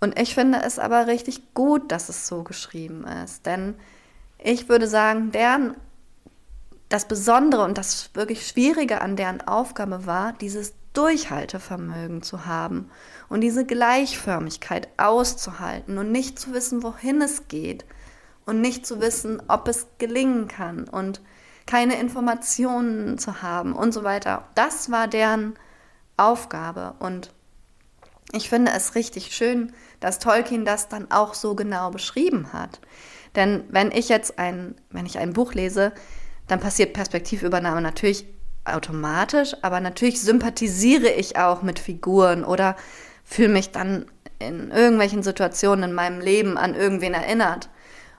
Und 0.00 0.18
ich 0.18 0.34
finde 0.34 0.60
es 0.62 0.78
aber 0.78 1.06
richtig 1.06 1.54
gut, 1.54 1.90
dass 1.90 2.08
es 2.08 2.26
so 2.26 2.42
geschrieben 2.42 3.06
ist, 3.06 3.46
denn 3.46 3.74
ich 4.38 4.68
würde 4.68 4.86
sagen, 4.86 5.32
deren 5.32 5.74
das 6.90 7.08
Besondere 7.08 7.64
und 7.64 7.78
das 7.78 8.10
wirklich 8.14 8.46
Schwierige 8.46 9.00
an 9.00 9.16
deren 9.16 9.40
Aufgabe 9.40 10.06
war, 10.06 10.34
dieses 10.34 10.74
Durchhaltevermögen 10.94 12.22
zu 12.22 12.46
haben 12.46 12.90
und 13.28 13.42
diese 13.42 13.66
Gleichförmigkeit 13.66 14.88
auszuhalten 14.96 15.98
und 15.98 16.10
nicht 16.10 16.38
zu 16.38 16.52
wissen, 16.54 16.82
wohin 16.82 17.20
es 17.20 17.48
geht 17.48 17.84
und 18.46 18.60
nicht 18.60 18.86
zu 18.86 19.00
wissen, 19.00 19.42
ob 19.48 19.68
es 19.68 19.86
gelingen 19.98 20.48
kann 20.48 20.88
und 20.88 21.20
keine 21.66 21.98
Informationen 21.98 23.18
zu 23.18 23.42
haben 23.42 23.74
und 23.74 23.92
so 23.92 24.04
weiter. 24.04 24.48
Das 24.54 24.90
war 24.90 25.08
deren 25.08 25.54
Aufgabe 26.16 26.94
und 27.00 27.32
ich 28.32 28.48
finde 28.48 28.72
es 28.72 28.94
richtig 28.94 29.34
schön, 29.34 29.72
dass 30.00 30.18
Tolkien 30.18 30.64
das 30.64 30.88
dann 30.88 31.10
auch 31.10 31.34
so 31.34 31.54
genau 31.54 31.90
beschrieben 31.90 32.52
hat. 32.52 32.80
Denn 33.36 33.64
wenn 33.68 33.90
ich 33.90 34.08
jetzt 34.08 34.38
ein, 34.38 34.74
wenn 34.90 35.06
ich 35.06 35.18
ein 35.18 35.32
Buch 35.32 35.54
lese, 35.54 35.92
dann 36.46 36.60
passiert 36.60 36.92
Perspektivübernahme 36.92 37.80
natürlich 37.80 38.26
automatisch, 38.64 39.54
aber 39.62 39.80
natürlich 39.80 40.20
sympathisiere 40.20 41.08
ich 41.08 41.38
auch 41.38 41.62
mit 41.62 41.78
Figuren 41.78 42.44
oder 42.44 42.76
fühle 43.24 43.48
mich 43.48 43.70
dann 43.70 44.06
in 44.38 44.70
irgendwelchen 44.70 45.22
Situationen 45.22 45.90
in 45.90 45.94
meinem 45.94 46.20
Leben 46.20 46.56
an 46.56 46.74
irgendwen 46.74 47.14
erinnert. 47.14 47.68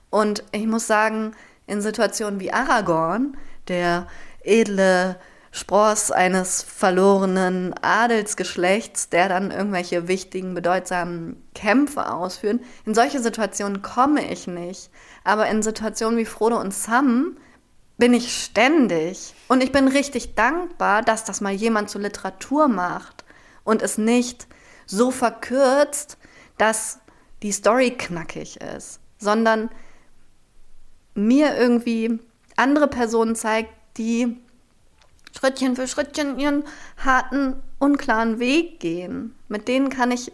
Und 0.09 0.43
ich 0.51 0.65
muss 0.65 0.87
sagen, 0.87 1.35
in 1.67 1.81
Situationen 1.81 2.39
wie 2.39 2.53
Aragorn, 2.53 3.37
der 3.67 4.07
edle 4.43 5.17
Spross 5.51 6.11
eines 6.11 6.61
verlorenen 6.63 7.73
Adelsgeschlechts, 7.81 9.09
der 9.09 9.29
dann 9.29 9.51
irgendwelche 9.51 10.07
wichtigen, 10.07 10.53
bedeutsamen 10.53 11.41
Kämpfe 11.53 12.11
ausführt, 12.11 12.59
in 12.85 12.93
solche 12.93 13.21
Situationen 13.21 13.81
komme 13.81 14.29
ich 14.31 14.47
nicht. 14.47 14.89
Aber 15.23 15.47
in 15.47 15.63
Situationen 15.63 16.17
wie 16.17 16.25
Frodo 16.25 16.59
und 16.59 16.73
Sam 16.73 17.37
bin 17.97 18.13
ich 18.13 18.43
ständig. 18.43 19.33
Und 19.47 19.63
ich 19.63 19.71
bin 19.71 19.87
richtig 19.87 20.35
dankbar, 20.35 21.01
dass 21.01 21.23
das 21.23 21.41
mal 21.41 21.53
jemand 21.53 21.89
zur 21.89 22.01
Literatur 22.01 22.67
macht 22.67 23.23
und 23.63 23.81
es 23.81 23.97
nicht 23.97 24.47
so 24.85 25.11
verkürzt, 25.11 26.17
dass 26.57 26.99
die 27.41 27.51
Story 27.51 27.91
knackig 27.91 28.59
ist, 28.61 28.99
sondern 29.17 29.69
mir 31.13 31.55
irgendwie 31.55 32.19
andere 32.55 32.87
Personen 32.87 33.35
zeigt, 33.35 33.73
die 33.97 34.37
Schrittchen 35.37 35.75
für 35.75 35.87
Schrittchen 35.87 36.39
ihren 36.39 36.63
harten, 36.97 37.61
unklaren 37.79 38.39
Weg 38.39 38.79
gehen. 38.79 39.35
Mit 39.47 39.67
denen 39.67 39.89
kann 39.89 40.11
ich, 40.11 40.31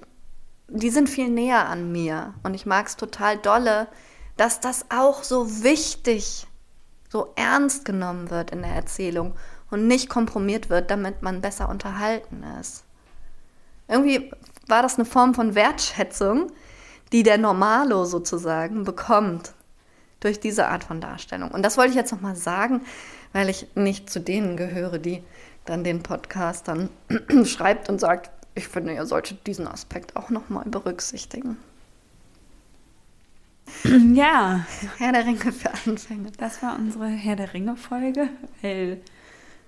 die 0.68 0.90
sind 0.90 1.10
viel 1.10 1.30
näher 1.30 1.68
an 1.68 1.92
mir. 1.92 2.34
Und 2.44 2.54
ich 2.54 2.66
mag 2.66 2.88
es 2.88 2.98
total 2.98 3.38
dolle, 3.38 3.88
dass 4.38 4.60
das 4.60 4.86
auch 4.90 5.24
so 5.24 5.64
wichtig, 5.64 6.48
so 7.12 7.34
ernst 7.36 7.84
genommen 7.84 8.30
wird 8.30 8.52
in 8.52 8.62
der 8.62 8.72
Erzählung 8.72 9.34
und 9.70 9.88
nicht 9.88 10.10
kompromiert 10.10 10.70
wird, 10.70 10.90
damit 10.90 11.22
man 11.22 11.42
besser 11.42 11.68
unterhalten 11.68 12.44
ist. 12.60 12.86
Irgendwie 13.88 14.32
war 14.68 14.82
das 14.82 14.96
eine 14.96 15.06
Form 15.06 15.34
von 15.34 15.54
Wertschätzung, 15.54 16.52
die 17.12 17.24
der 17.24 17.38
Normalo 17.38 18.06
sozusagen 18.06 18.86
bekommt 18.86 19.54
durch 20.22 20.40
diese 20.40 20.68
Art 20.68 20.86
von 20.86 21.02
Darstellung. 21.02 21.52
Und 21.52 21.64
das 21.64 21.78
wollte 21.78 21.90
ich 21.90 21.98
jetzt 21.98 22.14
nochmal 22.14 22.38
sagen, 22.38 22.82
weil 23.34 23.50
ich 23.50 23.68
nicht 23.76 24.10
zu 24.10 24.22
denen 24.22 24.56
gehöre, 24.56 24.98
die 24.98 25.22
dann 25.66 25.84
den 25.84 26.04
Podcast 26.04 26.70
dann 26.70 26.90
schreibt 27.46 27.90
und 27.90 28.00
sagt, 28.00 28.32
ich 28.56 28.68
finde, 28.68 28.94
ihr 28.94 29.06
solltet 29.06 29.46
diesen 29.48 29.68
Aspekt 29.68 30.16
auch 30.16 30.30
nochmal 30.30 30.66
berücksichtigen. 30.66 31.58
Ja. 34.14 34.66
Herr 34.98 35.12
der 35.12 35.26
Ringe 35.26 35.52
für 35.52 35.72
Anfänger. 35.86 36.32
Das 36.38 36.62
war 36.62 36.78
unsere 36.78 37.08
Herr 37.08 37.36
der 37.36 37.54
Ringe-Folge, 37.54 38.30
weil 38.62 39.02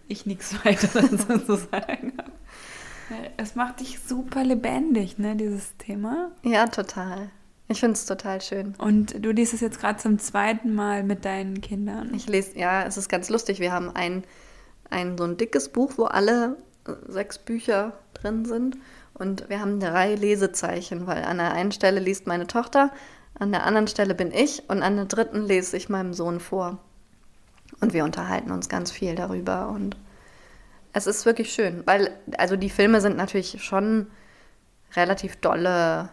ich 0.07 0.25
nichts 0.25 0.63
weiter 0.65 0.87
dazu 0.93 1.39
zu 1.39 1.55
sagen 1.55 2.13
habe. 2.17 2.31
Es 3.37 3.55
macht 3.55 3.79
dich 3.79 3.99
super 3.99 4.43
lebendig, 4.43 5.17
ne, 5.17 5.35
dieses 5.35 5.75
Thema. 5.77 6.31
Ja, 6.43 6.67
total. 6.67 7.29
Ich 7.67 7.79
finde 7.79 7.93
es 7.93 8.05
total 8.05 8.41
schön. 8.41 8.75
Und 8.77 9.23
du 9.23 9.31
liest 9.31 9.53
es 9.53 9.61
jetzt 9.61 9.79
gerade 9.79 9.97
zum 9.97 10.19
zweiten 10.19 10.73
Mal 10.75 11.03
mit 11.03 11.25
deinen 11.25 11.61
Kindern. 11.61 12.13
Ich 12.13 12.27
lese, 12.27 12.57
ja, 12.57 12.83
es 12.83 12.97
ist 12.97 13.09
ganz 13.09 13.29
lustig. 13.29 13.59
Wir 13.59 13.71
haben 13.71 13.89
ein, 13.89 14.23
ein 14.89 15.17
so 15.17 15.23
ein 15.23 15.37
dickes 15.37 15.69
Buch, 15.69 15.93
wo 15.97 16.05
alle 16.05 16.57
äh, 16.87 16.91
sechs 17.07 17.39
Bücher 17.39 17.93
drin 18.13 18.45
sind. 18.45 18.77
Und 19.13 19.49
wir 19.49 19.59
haben 19.59 19.79
drei 19.79 20.15
Lesezeichen, 20.15 21.07
weil 21.07 21.23
an 21.23 21.37
der 21.37 21.53
einen 21.53 21.71
Stelle 21.71 21.99
liest 21.99 22.27
meine 22.27 22.47
Tochter, 22.47 22.91
an 23.37 23.51
der 23.51 23.65
anderen 23.65 23.87
Stelle 23.87 24.15
bin 24.15 24.31
ich 24.31 24.69
und 24.69 24.83
an 24.83 24.95
der 24.95 25.05
dritten 25.05 25.41
lese 25.41 25.75
ich 25.77 25.89
meinem 25.89 26.13
Sohn 26.13 26.39
vor. 26.39 26.77
Und 27.81 27.93
wir 27.93 28.03
unterhalten 28.03 28.51
uns 28.51 28.69
ganz 28.69 28.91
viel 28.91 29.15
darüber. 29.15 29.69
Und 29.69 29.97
es 30.93 31.07
ist 31.07 31.25
wirklich 31.25 31.51
schön, 31.51 31.83
weil, 31.85 32.11
also 32.37 32.55
die 32.55 32.69
Filme 32.69 33.01
sind 33.01 33.17
natürlich 33.17 33.63
schon 33.63 34.07
relativ 34.95 35.37
dolle 35.37 36.09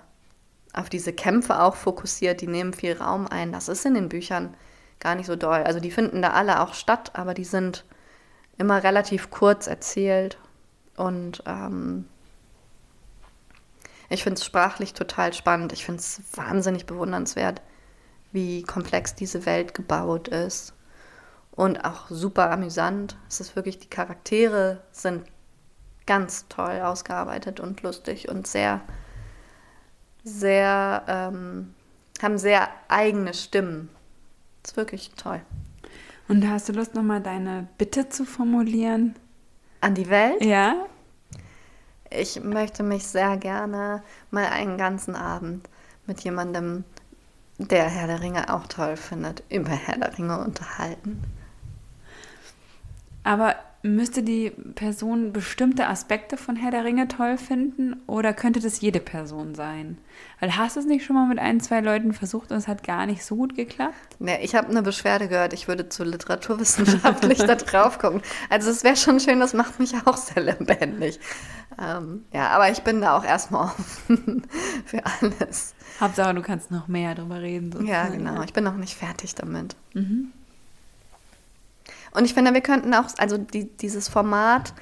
auf 0.72 0.88
diese 0.88 1.12
Kämpfe 1.12 1.60
auch 1.60 1.74
fokussiert, 1.74 2.40
die 2.40 2.46
nehmen 2.46 2.72
viel 2.72 2.94
Raum 2.94 3.26
ein. 3.26 3.52
Das 3.52 3.68
ist 3.68 3.84
in 3.84 3.94
den 3.94 4.08
Büchern 4.08 4.54
gar 5.00 5.14
nicht 5.14 5.26
so 5.26 5.36
doll. 5.36 5.62
Also 5.62 5.80
die 5.80 5.90
finden 5.90 6.22
da 6.22 6.30
alle 6.30 6.60
auch 6.60 6.74
statt, 6.74 7.10
aber 7.14 7.34
die 7.34 7.44
sind 7.44 7.84
immer 8.56 8.82
relativ 8.82 9.30
kurz 9.30 9.66
erzählt. 9.66 10.38
Und 10.96 11.42
ähm, 11.46 12.06
ich 14.10 14.22
finde 14.22 14.38
es 14.38 14.44
sprachlich 14.44 14.92
total 14.92 15.32
spannend. 15.32 15.72
Ich 15.72 15.84
finde 15.84 16.00
es 16.00 16.20
wahnsinnig 16.34 16.84
bewundernswert, 16.84 17.62
wie 18.32 18.62
komplex 18.62 19.14
diese 19.14 19.46
Welt 19.46 19.72
gebaut 19.72 20.28
ist. 20.28 20.74
Und 21.52 21.84
auch 21.84 22.08
super 22.10 22.50
amüsant. 22.50 23.16
Es 23.28 23.40
ist 23.40 23.56
wirklich, 23.56 23.78
die 23.78 23.88
Charaktere 23.88 24.82
sind 24.92 25.24
ganz 26.06 26.46
toll 26.48 26.80
ausgearbeitet 26.80 27.60
und 27.60 27.82
lustig 27.82 28.28
und 28.28 28.46
sehr 28.46 28.82
sehr, 30.24 31.04
ähm, 31.08 31.74
haben 32.22 32.38
sehr 32.38 32.68
eigene 32.88 33.34
Stimmen. 33.34 33.88
Das 34.62 34.72
ist 34.72 34.76
wirklich 34.76 35.10
toll. 35.16 35.40
Und 36.28 36.48
hast 36.48 36.68
du 36.68 36.72
Lust, 36.72 36.94
nochmal 36.94 37.20
deine 37.20 37.68
Bitte 37.78 38.08
zu 38.08 38.24
formulieren? 38.24 39.16
An 39.80 39.94
die 39.94 40.08
Welt? 40.10 40.44
Ja. 40.44 40.86
Ich 42.10 42.42
möchte 42.42 42.82
mich 42.82 43.06
sehr 43.06 43.36
gerne 43.36 44.02
mal 44.30 44.46
einen 44.46 44.76
ganzen 44.76 45.14
Abend 45.14 45.68
mit 46.06 46.20
jemandem, 46.20 46.84
der 47.58 47.88
Herr 47.88 48.08
der 48.08 48.20
Ringe 48.20 48.52
auch 48.52 48.66
toll 48.66 48.96
findet, 48.96 49.44
über 49.48 49.70
Herr 49.70 49.96
der 49.96 50.18
Ringe 50.18 50.38
unterhalten. 50.40 51.22
Aber 53.22 53.54
müsste 53.82 54.22
die 54.22 54.50
Person 54.74 55.32
bestimmte 55.32 55.86
Aspekte 55.86 56.36
von 56.36 56.56
Herr 56.56 56.70
der 56.70 56.84
Ringe 56.84 57.08
toll 57.08 57.38
finden 57.38 57.96
oder 58.06 58.34
könnte 58.34 58.60
das 58.60 58.80
jede 58.80 59.00
Person 59.00 59.54
sein? 59.54 59.96
Weil 60.38 60.56
hast 60.56 60.76
du 60.76 60.80
es 60.80 60.86
nicht 60.86 61.04
schon 61.04 61.16
mal 61.16 61.26
mit 61.26 61.38
ein, 61.38 61.60
zwei 61.60 61.80
Leuten 61.80 62.12
versucht 62.12 62.50
und 62.50 62.58
es 62.58 62.68
hat 62.68 62.82
gar 62.82 63.06
nicht 63.06 63.24
so 63.24 63.36
gut 63.36 63.54
geklappt? 63.54 64.16
Nee, 64.18 64.38
ich 64.42 64.54
habe 64.54 64.68
eine 64.68 64.82
Beschwerde 64.82 65.28
gehört, 65.28 65.54
ich 65.54 65.66
würde 65.66 65.88
zu 65.88 66.04
literaturwissenschaftlich 66.04 67.38
da 67.46 67.54
drauf 67.54 67.98
gucken. 67.98 68.20
Also 68.50 68.70
es 68.70 68.84
wäre 68.84 68.96
schon 68.96 69.18
schön, 69.18 69.40
das 69.40 69.54
macht 69.54 69.80
mich 69.80 69.94
auch 70.04 70.16
sehr 70.16 70.42
lebendig. 70.42 71.18
Ähm, 71.80 72.24
ja, 72.34 72.48
aber 72.48 72.70
ich 72.70 72.82
bin 72.82 73.00
da 73.00 73.16
auch 73.16 73.24
erstmal 73.24 73.66
offen 73.66 74.46
für 74.84 75.02
alles. 75.06 75.74
Hauptsache, 76.00 76.34
du 76.34 76.42
kannst 76.42 76.70
noch 76.70 76.88
mehr 76.88 77.14
darüber 77.14 77.40
reden. 77.40 77.72
Sozusagen. 77.72 77.90
Ja, 77.90 78.08
genau. 78.32 78.42
Ich 78.42 78.52
bin 78.52 78.64
noch 78.64 78.76
nicht 78.76 78.94
fertig 78.94 79.34
damit. 79.34 79.76
Mhm. 79.94 80.32
Und 82.12 82.24
ich 82.24 82.34
finde, 82.34 82.54
wir 82.54 82.60
könnten 82.60 82.94
auch, 82.94 83.06
also 83.18 83.38
die, 83.38 83.66
dieses 83.76 84.08
Format, 84.08 84.74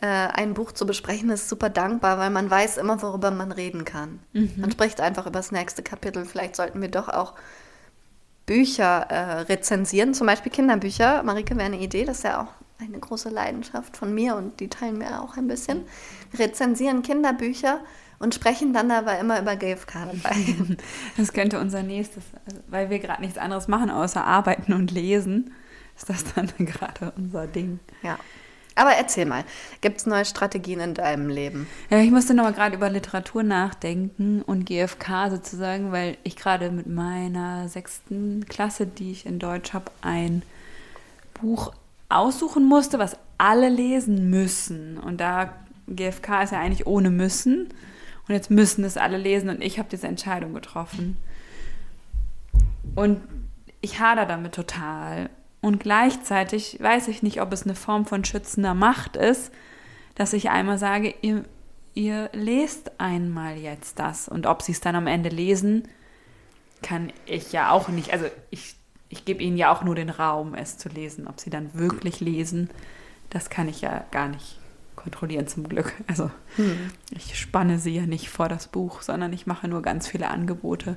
äh, 0.00 0.06
ein 0.06 0.54
Buch 0.54 0.72
zu 0.72 0.84
besprechen, 0.84 1.30
ist 1.30 1.48
super 1.48 1.70
dankbar, 1.70 2.18
weil 2.18 2.30
man 2.30 2.50
weiß 2.50 2.76
immer, 2.78 3.00
worüber 3.02 3.30
man 3.30 3.52
reden 3.52 3.84
kann. 3.84 4.18
Mhm. 4.32 4.52
Man 4.56 4.72
spricht 4.72 5.00
einfach 5.00 5.26
über 5.26 5.38
das 5.38 5.52
nächste 5.52 5.82
Kapitel. 5.82 6.24
Vielleicht 6.24 6.56
sollten 6.56 6.82
wir 6.82 6.90
doch 6.90 7.08
auch 7.08 7.34
Bücher 8.46 9.06
äh, 9.08 9.40
rezensieren, 9.42 10.14
zum 10.14 10.26
Beispiel 10.26 10.50
Kinderbücher. 10.50 11.22
Marike 11.22 11.56
wäre 11.56 11.66
eine 11.66 11.78
Idee, 11.78 12.04
das 12.04 12.18
ist 12.18 12.24
ja 12.24 12.42
auch 12.42 12.52
eine 12.80 12.98
große 12.98 13.28
Leidenschaft 13.28 13.96
von 13.96 14.12
mir 14.12 14.34
und 14.34 14.58
die 14.58 14.68
teilen 14.68 14.98
wir 14.98 15.22
auch 15.22 15.36
ein 15.36 15.46
bisschen. 15.46 15.84
Wir 16.32 16.46
rezensieren 16.46 17.02
Kinderbücher 17.02 17.80
und 18.18 18.34
sprechen 18.34 18.72
dann 18.72 18.90
aber 18.90 19.18
immer 19.18 19.40
über 19.40 19.54
GFK 19.54 20.06
dabei. 20.06 20.36
Das 21.16 21.32
könnte 21.32 21.60
unser 21.60 21.84
nächstes, 21.84 22.24
also, 22.44 22.60
weil 22.68 22.90
wir 22.90 22.98
gerade 22.98 23.22
nichts 23.22 23.38
anderes 23.38 23.68
machen 23.68 23.90
außer 23.90 24.24
arbeiten 24.24 24.72
und 24.72 24.90
lesen 24.90 25.52
ist 26.02 26.08
das 26.08 26.34
dann 26.34 26.50
gerade 26.58 27.12
unser 27.16 27.46
Ding. 27.46 27.80
Ja. 28.02 28.18
Aber 28.74 28.92
erzähl 28.92 29.26
mal, 29.26 29.44
gibt 29.82 29.98
es 29.98 30.06
neue 30.06 30.24
Strategien 30.24 30.80
in 30.80 30.94
deinem 30.94 31.28
Leben? 31.28 31.66
Ja, 31.90 31.98
ich 31.98 32.10
musste 32.10 32.32
noch 32.32 32.44
mal 32.44 32.54
gerade 32.54 32.74
über 32.74 32.88
Literatur 32.88 33.42
nachdenken 33.42 34.40
und 34.40 34.64
GFK 34.64 35.28
sozusagen, 35.30 35.92
weil 35.92 36.16
ich 36.22 36.36
gerade 36.36 36.70
mit 36.70 36.86
meiner 36.86 37.68
sechsten 37.68 38.46
Klasse, 38.46 38.86
die 38.86 39.12
ich 39.12 39.26
in 39.26 39.38
Deutsch 39.38 39.74
habe, 39.74 39.92
ein 40.00 40.42
Buch 41.34 41.74
aussuchen 42.08 42.64
musste, 42.64 42.98
was 42.98 43.16
alle 43.36 43.68
lesen 43.68 44.30
müssen. 44.30 44.96
Und 44.96 45.20
da 45.20 45.52
GFK 45.88 46.44
ist 46.44 46.52
ja 46.52 46.60
eigentlich 46.60 46.86
ohne 46.86 47.10
müssen. 47.10 47.68
Und 48.26 48.34
jetzt 48.34 48.50
müssen 48.50 48.84
es 48.84 48.96
alle 48.96 49.18
lesen 49.18 49.50
und 49.50 49.62
ich 49.62 49.78
habe 49.78 49.88
diese 49.90 50.06
Entscheidung 50.06 50.54
getroffen. 50.54 51.18
Und 52.94 53.20
ich 53.82 54.00
hader 54.00 54.24
damit 54.24 54.54
total. 54.54 55.28
Und 55.62 55.78
gleichzeitig 55.78 56.78
weiß 56.80 57.08
ich 57.08 57.22
nicht, 57.22 57.40
ob 57.40 57.52
es 57.52 57.62
eine 57.62 57.76
Form 57.76 58.04
von 58.04 58.24
schützender 58.24 58.74
Macht 58.74 59.16
ist, 59.16 59.52
dass 60.16 60.32
ich 60.32 60.50
einmal 60.50 60.76
sage, 60.76 61.14
ihr, 61.22 61.44
ihr 61.94 62.28
lest 62.32 63.00
einmal 63.00 63.56
jetzt 63.56 64.00
das. 64.00 64.28
Und 64.28 64.46
ob 64.46 64.60
sie 64.60 64.72
es 64.72 64.80
dann 64.80 64.96
am 64.96 65.06
Ende 65.06 65.28
lesen, 65.28 65.88
kann 66.82 67.12
ich 67.26 67.52
ja 67.52 67.70
auch 67.70 67.88
nicht. 67.88 68.12
Also 68.12 68.26
ich, 68.50 68.74
ich 69.08 69.24
gebe 69.24 69.40
ihnen 69.40 69.56
ja 69.56 69.72
auch 69.72 69.84
nur 69.84 69.94
den 69.94 70.10
Raum, 70.10 70.54
es 70.54 70.78
zu 70.78 70.88
lesen. 70.88 71.28
Ob 71.28 71.38
sie 71.38 71.50
dann 71.50 71.72
wirklich 71.74 72.18
lesen, 72.18 72.68
das 73.30 73.48
kann 73.48 73.68
ich 73.68 73.80
ja 73.82 74.04
gar 74.10 74.28
nicht 74.28 74.58
kontrollieren 74.96 75.46
zum 75.46 75.68
Glück. 75.68 75.94
Also 76.08 76.28
hm. 76.56 76.90
ich 77.12 77.38
spanne 77.38 77.78
sie 77.78 77.94
ja 77.94 78.06
nicht 78.06 78.30
vor 78.30 78.48
das 78.48 78.66
Buch, 78.66 79.00
sondern 79.00 79.32
ich 79.32 79.46
mache 79.46 79.68
nur 79.68 79.80
ganz 79.80 80.08
viele 80.08 80.28
Angebote. 80.28 80.96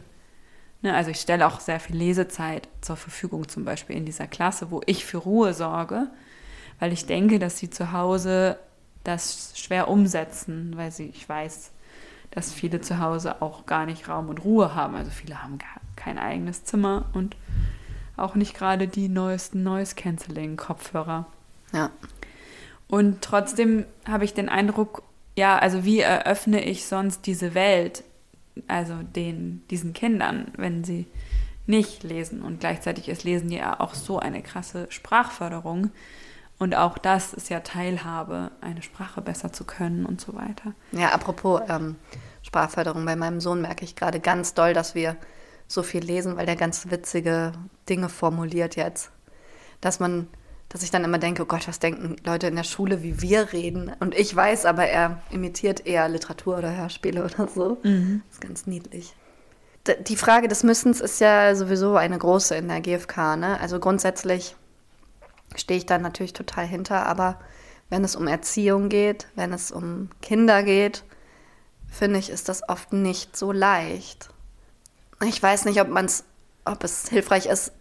Ne, 0.86 0.94
also 0.94 1.10
ich 1.10 1.20
stelle 1.20 1.48
auch 1.48 1.62
sehr 1.62 1.80
viel 1.80 1.96
Lesezeit 1.96 2.68
zur 2.82 2.96
Verfügung, 2.96 3.48
zum 3.48 3.65
Beispiel 3.65 3.96
in 3.96 4.06
dieser 4.06 4.27
Klasse, 4.27 4.70
wo 4.70 4.82
ich 4.86 5.04
für 5.04 5.18
Ruhe 5.18 5.56
sorge, 5.56 6.06
weil 6.77 6.94
ich 6.94 7.08
denke, 7.08 7.39
dass 7.39 7.58
sie 7.58 7.72
zu 7.72 7.92
Hause 7.92 8.60
das 9.04 9.54
schwer 9.56 9.88
umsetzen, 9.88 10.74
weil 10.75 10.92
sie, 10.92 11.08
ich 11.08 11.27
weiß, 11.27 11.72
dass 12.30 12.54
viele 12.54 12.82
zu 12.82 13.00
Hause 13.00 13.42
auch 13.42 13.65
gar 13.65 13.88
nicht 13.88 14.08
Raum 14.08 14.30
und 14.30 14.44
Ruhe 14.46 14.75
haben. 14.75 14.94
Also 14.94 15.10
viele 15.10 15.42
haben 15.42 15.58
gar 15.58 15.82
kein 15.96 16.20
eigenes 16.20 16.65
Zimmer 16.65 17.06
und 17.13 17.36
auch 18.15 18.36
nicht 18.36 18.54
gerade 18.54 18.88
die 18.88 19.10
neuesten 19.10 19.63
Noise-Canceling-Kopfhörer. 19.63 21.25
Ja. 21.74 21.89
Und 22.88 23.24
trotzdem 23.24 23.88
habe 24.08 24.24
ich 24.24 24.36
den 24.36 24.50
Eindruck, 24.50 25.01
ja, 25.36 25.58
also 25.58 25.84
wie 25.84 26.01
eröffne 26.01 26.63
ich 26.63 26.86
sonst 26.86 27.25
diese 27.25 27.56
Welt, 27.56 28.04
also 28.67 28.95
den, 29.03 29.63
diesen 29.69 29.93
Kindern, 29.93 30.51
wenn 30.57 30.83
sie 30.83 31.07
nicht 31.67 32.03
lesen. 32.03 32.41
Und 32.41 32.59
gleichzeitig 32.59 33.09
ist 33.09 33.24
Lesen 33.24 33.51
ja 33.51 33.79
auch 33.79 33.93
so 33.93 34.19
eine 34.19 34.41
krasse 34.41 34.88
Sprachförderung. 34.89 35.91
Und 36.57 36.75
auch 36.75 36.97
das 36.97 37.33
ist 37.33 37.50
ja 37.50 37.59
Teilhabe, 37.59 38.51
eine 38.62 38.81
Sprache 38.81 39.21
besser 39.21 39.51
zu 39.51 39.65
können 39.65 40.05
und 40.05 40.21
so 40.21 40.35
weiter. 40.35 40.74
Ja, 40.91 41.09
apropos 41.09 41.62
ähm, 41.67 41.95
Sprachförderung, 42.43 43.03
bei 43.05 43.15
meinem 43.15 43.41
Sohn 43.41 43.62
merke 43.62 43.83
ich 43.83 43.95
gerade 43.95 44.19
ganz 44.19 44.53
doll, 44.53 44.74
dass 44.74 44.95
wir 44.95 45.17
so 45.67 45.83
viel 45.83 46.03
lesen, 46.03 46.38
weil 46.38 46.45
der 46.45 46.55
ganz 46.55 46.89
witzige 46.89 47.53
Dinge 47.89 48.07
formuliert 48.07 48.75
jetzt. 48.75 49.12
Dass 49.81 50.00
man, 50.00 50.27
dass 50.69 50.84
ich 50.84 50.91
dann 50.91 51.03
immer 51.03 51.19
denke, 51.19 51.43
oh 51.43 51.45
Gott, 51.45 51.67
was 51.67 51.79
denken 51.79 52.17
Leute 52.25 52.48
in 52.48 52.55
der 52.55 52.63
Schule, 52.63 53.03
wie 53.03 53.22
wir 53.22 53.53
reden? 53.53 53.91
Und 54.00 54.15
ich 54.15 54.36
weiß, 54.36 54.65
aber 54.65 54.86
er 54.86 55.22
imitiert 55.31 55.86
eher 55.86 56.10
Literatur 56.10 56.57
oder 56.57 56.75
Hörspiele 56.75 57.24
oder 57.24 57.48
so. 57.48 57.77
Mhm. 57.84 58.24
Das 58.27 58.36
ist 58.36 58.41
ganz 58.41 58.67
niedlich. 58.67 59.15
Die 60.07 60.15
Frage 60.15 60.48
des 60.48 60.63
Müssens 60.63 61.00
ist 61.00 61.22
ja 61.22 61.53
sowieso 61.53 61.95
eine 61.95 62.17
große 62.17 62.55
in 62.55 62.67
der 62.67 62.81
GfK. 62.81 63.38
Ne? 63.38 63.60
Also 63.60 63.79
grundsätzlich 63.79 64.55
stehe 65.55 65.77
ich 65.77 65.86
da 65.86 66.00
natürlich 66.00 66.34
total 66.34 66.65
hinter, 66.65 67.05
aber 67.05 67.39
wenn 67.89 68.03
es 68.03 68.15
um 68.15 68.27
Erziehung 68.27 68.89
geht, 68.89 69.27
wenn 69.36 69.53
es 69.53 69.72
um 69.72 70.10
Kinder 70.22 70.63
geht, 70.63 71.03
finde 71.89 72.19
ich, 72.19 72.29
ist 72.29 72.50
das 72.50 72.67
oft 72.67 72.93
nicht 72.93 73.38
so 73.38 73.51
leicht. 73.51 74.29
Ich 75.24 75.41
weiß 75.41 75.65
nicht, 75.65 75.79
ob 75.79 75.88
man's, 75.88 76.24
ob 76.65 76.84
es 76.84 77.07
hilfreich 77.07 77.45
ist, 77.45 77.72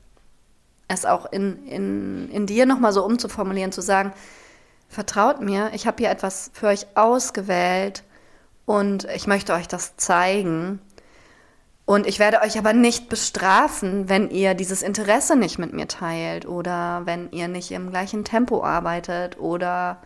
es 0.95 1.05
auch 1.05 1.31
in, 1.31 1.67
in, 1.67 2.31
in 2.31 2.47
dir 2.47 2.67
nochmal 2.67 2.93
so 2.93 3.05
umzuformulieren, 3.05 3.73
zu 3.73 3.83
sagen, 3.83 4.13
vertraut 4.89 5.41
mir, 5.41 5.71
ich 5.75 5.87
habe 5.87 5.99
hier 5.99 6.11
etwas 6.11 6.51
für 6.55 6.69
euch 6.69 6.87
ausgewählt 6.95 8.05
und 8.65 9.05
ich 9.15 9.27
möchte 9.27 9.53
euch 9.53 9.69
das 9.69 9.97
zeigen. 9.97 10.81
Und 11.87 12.07
ich 12.07 12.19
werde 12.19 12.41
euch 12.41 12.57
aber 12.57 12.73
nicht 12.73 13.11
bestrafen, 13.11 14.09
wenn 14.09 14.31
ihr 14.31 14.55
dieses 14.55 14.83
Interesse 14.83 15.37
nicht 15.37 15.59
mit 15.59 15.75
mir 15.75 15.87
teilt 15.87 16.47
oder 16.47 17.03
wenn 17.05 17.31
ihr 17.31 17.47
nicht 17.47 17.71
im 17.73 17.91
gleichen 17.91 18.25
Tempo 18.25 18.65
arbeitet 18.65 19.39
oder 19.39 19.99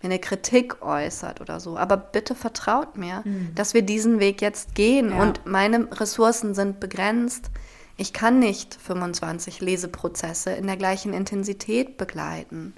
wenn 0.00 0.10
ihr 0.10 0.20
Kritik 0.20 0.82
äußert 0.82 1.42
oder 1.42 1.60
so. 1.60 1.76
Aber 1.76 1.98
bitte 1.98 2.34
vertraut 2.34 2.96
mir, 2.96 3.22
mhm. 3.24 3.50
dass 3.54 3.74
wir 3.74 3.82
diesen 3.82 4.18
Weg 4.18 4.40
jetzt 4.40 4.74
gehen 4.74 5.10
ja. 5.10 5.20
und 5.20 5.44
meine 5.44 5.88
Ressourcen 6.00 6.54
sind 6.54 6.80
begrenzt. 6.80 7.50
Ich 7.96 8.12
kann 8.12 8.38
nicht 8.38 8.74
25 8.74 9.60
Leseprozesse 9.60 10.50
in 10.50 10.66
der 10.66 10.76
gleichen 10.76 11.12
Intensität 11.12 11.96
begleiten. 11.96 12.74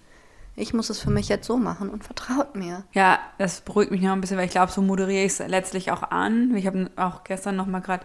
Ich 0.54 0.74
muss 0.74 0.90
es 0.90 0.98
für 0.98 1.10
mich 1.10 1.28
jetzt 1.28 1.46
so 1.46 1.56
machen 1.56 1.88
und 1.88 2.04
vertraut 2.04 2.56
mir. 2.56 2.84
Ja, 2.92 3.20
das 3.38 3.60
beruhigt 3.60 3.92
mich 3.92 4.00
noch 4.02 4.12
ein 4.12 4.20
bisschen, 4.20 4.36
weil 4.36 4.46
ich 4.46 4.50
glaube, 4.50 4.72
so 4.72 4.82
moderiere 4.82 5.24
ich 5.24 5.32
es 5.32 5.38
letztlich 5.38 5.92
auch 5.92 6.02
an. 6.02 6.54
Ich 6.56 6.66
habe 6.66 6.90
auch 6.96 7.22
gestern 7.22 7.56
noch 7.56 7.66
mal 7.66 7.80
gerade 7.80 8.04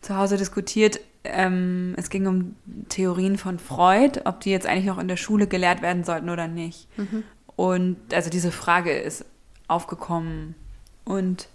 zu 0.00 0.16
Hause 0.16 0.36
diskutiert. 0.36 1.00
Ähm, 1.24 1.94
es 1.96 2.10
ging 2.10 2.26
um 2.26 2.56
Theorien 2.88 3.38
von 3.38 3.58
Freud, 3.58 4.20
ob 4.24 4.40
die 4.40 4.50
jetzt 4.50 4.66
eigentlich 4.66 4.84
noch 4.84 4.98
in 4.98 5.08
der 5.08 5.16
Schule 5.16 5.48
gelehrt 5.48 5.82
werden 5.82 6.04
sollten 6.04 6.30
oder 6.30 6.46
nicht. 6.46 6.86
Mhm. 6.96 7.24
Und 7.56 7.96
also 8.12 8.30
diese 8.30 8.52
Frage 8.52 8.92
ist 8.92 9.24
aufgekommen. 9.66 10.54
Und 11.04 11.48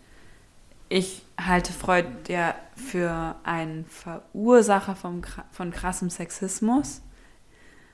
ich 0.90 1.24
halte 1.40 1.72
Freud 1.72 2.08
ja 2.28 2.56
für 2.76 3.36
einen 3.44 3.86
Verursacher 3.86 4.96
vom, 4.96 5.22
von 5.52 5.72
krassem 5.72 6.10
Sexismus. 6.10 7.02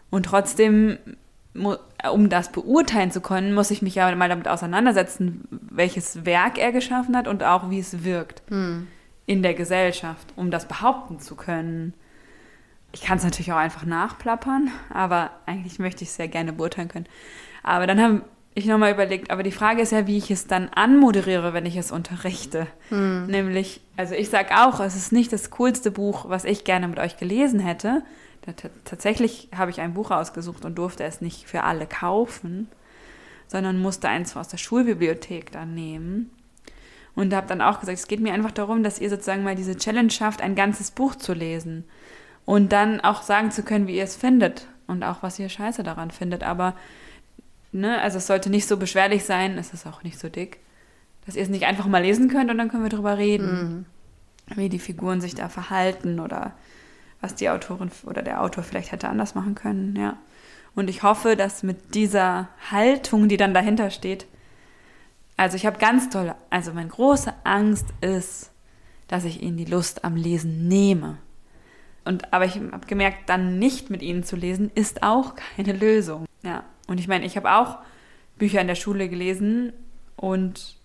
Und 0.10 0.28
trotzdem, 0.28 0.98
um 1.54 2.30
das 2.30 2.52
beurteilen 2.52 3.12
zu 3.12 3.22
können, 3.22 3.54
muss 3.54 3.72
ich 3.72 3.82
mich 3.82 3.96
ja 3.96 4.14
mal 4.16 4.30
damit 4.30 4.48
auseinandersetzen, 4.48 5.48
welches 5.50 6.26
Werk 6.26 6.58
er 6.58 6.72
geschaffen 6.72 7.16
hat 7.16 7.28
und 7.28 7.44
auch 7.44 7.70
wie 7.70 7.80
es 7.80 8.04
wirkt. 8.04 8.42
Hm 8.50 8.88
in 9.26 9.44
der 9.44 9.54
Gesellschaft, 9.54 10.34
um 10.36 10.52
das 10.52 10.68
behaupten 10.68 11.20
zu 11.20 11.36
können. 11.36 11.94
Ich 12.92 13.02
kann 13.02 13.18
es 13.18 13.24
natürlich 13.24 13.52
auch 13.52 13.58
einfach 13.58 13.86
nachplappern, 13.86 14.72
aber 14.90 15.32
eigentlich 15.46 15.80
möchte 15.80 16.04
ich 16.04 16.10
es 16.10 16.16
sehr 16.16 16.28
gerne 16.28 16.54
beurteilen 16.54 16.88
können. 16.88 17.08
Aber 17.64 17.88
dann 17.88 18.02
habe 18.02 18.22
ich 18.58 18.66
nochmal 18.66 18.94
überlegt, 18.94 19.32
aber 19.32 19.44
die 19.44 19.52
Frage 19.52 19.82
ist 19.82 19.92
ja, 19.92 20.08
wie 20.08 20.18
ich 20.18 20.32
es 20.32 20.48
dann 20.48 20.70
anmoderiere, 20.70 21.54
wenn 21.54 21.66
ich 21.66 21.76
es 21.76 21.92
unterrichte. 21.92 22.68
Hm. 22.88 23.28
Nämlich, 23.28 23.82
also 23.98 24.16
ich 24.16 24.30
sage 24.30 24.56
auch, 24.58 24.80
es 24.80 24.96
ist 24.96 25.12
nicht 25.12 25.34
das 25.34 25.52
coolste 25.52 25.92
Buch, 25.92 26.30
was 26.30 26.46
ich 26.46 26.64
gerne 26.64 26.88
mit 26.88 26.98
euch 26.98 27.18
gelesen 27.18 27.60
hätte. 27.60 28.02
tatsächlich 28.86 29.50
habe 29.54 29.72
ich 29.72 29.82
ein 29.82 29.94
Buch 29.94 30.10
ausgesucht 30.10 30.64
und 30.64 30.78
durfte 30.78 31.04
es 31.04 31.20
nicht 31.20 31.48
für 31.48 31.64
alle 31.64 31.86
kaufen, 31.86 32.70
sondern 33.48 33.78
musste 33.78 34.08
eins 34.08 34.38
aus 34.38 34.48
der 34.48 34.58
Schulbibliothek 34.58 35.52
dann 35.52 35.76
nehmen. 35.76 36.32
Und 37.14 37.34
habe 37.34 37.48
dann 37.48 37.62
auch 37.62 37.82
gesagt, 37.82 37.98
es 37.98 38.08
geht 38.08 38.22
mir 38.22 38.34
einfach 38.34 38.52
darum, 38.52 38.84
dass 38.84 39.00
ihr 39.00 39.10
sozusagen 39.10 39.44
mal 39.44 39.56
diese 39.56 39.78
Challenge 39.78 40.10
schafft, 40.10 40.42
ein 40.42 40.56
ganzes 40.56 40.92
Buch 40.92 41.16
zu 41.16 41.34
lesen. 41.34 41.84
Und 42.46 42.72
dann 42.72 43.02
auch 43.02 43.22
sagen 43.22 43.52
zu 43.52 43.64
können, 43.64 43.88
wie 43.88 43.98
ihr 43.98 44.04
es 44.04 44.16
findet. 44.16 44.68
Und 44.88 45.04
auch, 45.04 45.24
was 45.24 45.40
ihr 45.40 45.50
scheiße 45.50 45.84
daran 45.84 46.12
findet. 46.12 46.44
Aber, 46.44 46.76
ne, 47.76 48.02
also 48.02 48.18
es 48.18 48.28
sollte 48.28 48.50
nicht 48.50 48.68
so 48.68 48.78
beschwerlich 48.78 49.24
sein, 49.26 49.58
es 49.58 49.74
ist 49.74 49.86
auch 49.86 50.04
nicht 50.04 50.20
so 50.20 50.30
dick, 50.30 50.60
dass 51.26 51.36
ihr 51.36 51.44
es 51.44 51.50
nicht 51.50 51.66
einfach 51.66 51.88
mal 51.88 52.02
lesen 52.02 52.30
könnt 52.30 52.50
und 52.50 52.58
dann 52.58 52.70
können 52.70 52.84
wir 52.84 52.90
drüber 52.90 53.18
reden. 53.18 53.86
Mhm. 54.48 54.56
Wie 54.58 54.70
die 54.70 54.80
Figuren 54.80 55.22
sich 55.22 55.34
da 55.34 55.50
verhalten 55.50 56.20
oder 56.20 56.54
was 57.20 57.36
die 57.36 57.50
Autorin 57.50 57.90
oder 58.06 58.22
der 58.22 58.42
Autor 58.42 58.64
vielleicht 58.64 58.92
hätte 58.92 59.10
anders 59.10 59.34
machen 59.36 59.56
können, 59.56 59.96
ja. 59.96 60.18
Und 60.76 60.90
ich 60.90 61.04
hoffe, 61.04 61.36
dass 61.36 61.64
mit 61.64 61.96
dieser 61.96 62.50
Haltung, 62.70 63.30
die 63.30 63.38
dann 63.38 63.54
dahinter 63.54 63.90
steht, 63.90 64.28
also 65.38 65.56
ich 65.56 65.66
habe 65.66 65.80
ganz 65.80 66.10
tolle, 66.10 66.36
also 66.50 66.74
meine 66.74 66.90
große 66.90 67.34
Angst 67.44 67.88
ist, 68.02 68.52
dass 69.08 69.24
ich 69.24 69.42
ihnen 69.42 69.58
die 69.58 69.66
Lust 69.66 70.04
am 70.04 70.16
Lesen 70.16 70.68
nehme. 70.68 71.18
Und 72.04 72.34
aber 72.34 72.46
ich 72.46 72.56
habe 72.56 72.86
gemerkt, 72.88 73.30
dann 73.30 73.58
nicht 73.58 73.90
mit 73.90 74.02
ihnen 74.02 74.24
zu 74.24 74.36
lesen, 74.36 74.70
ist 74.76 75.02
auch 75.02 75.36
keine 75.36 75.74
Lösung. 75.74 76.26
Ja. 76.44 76.64
Und 76.88 77.00
ich 77.00 77.08
meine, 77.08 77.26
ich 77.26 77.36
habe 77.38 77.52
auch 77.52 77.80
Bücher 78.38 78.62
in 78.62 78.68
der 78.68 78.76
Schule 78.76 79.10
gelesen 79.10 79.74
und 80.16 80.78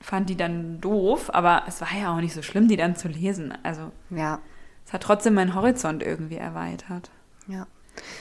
fand 0.00 0.30
die 0.30 0.36
dann 0.36 0.80
doof, 0.80 1.30
aber 1.32 1.62
es 1.66 1.80
war 1.80 1.92
ja 1.98 2.14
auch 2.14 2.20
nicht 2.20 2.34
so 2.34 2.42
schlimm, 2.42 2.68
die 2.68 2.76
dann 2.76 2.96
zu 2.96 3.08
lesen. 3.08 3.52
Also 3.62 3.90
ja. 4.10 4.40
es 4.86 4.92
hat 4.92 5.02
trotzdem 5.02 5.34
meinen 5.34 5.54
Horizont 5.54 6.02
irgendwie 6.02 6.36
erweitert. 6.36 7.10
Ja. 7.48 7.66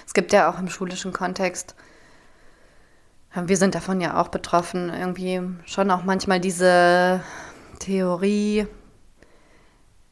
Es 0.06 0.14
gibt 0.14 0.34
ja 0.34 0.50
auch 0.50 0.58
im 0.58 0.70
schulischen 0.70 1.14
Kontext 1.14 1.76
wir 3.46 3.58
sind 3.58 3.76
davon 3.76 4.02
ja 4.02 4.20
auch 4.20 4.30
betroffen, 4.30 4.90
irgendwie 4.90 5.42
schon 5.66 5.92
auch 5.92 6.04
manchmal 6.04 6.40
diese 6.40 7.22
Theorie, 7.80 8.68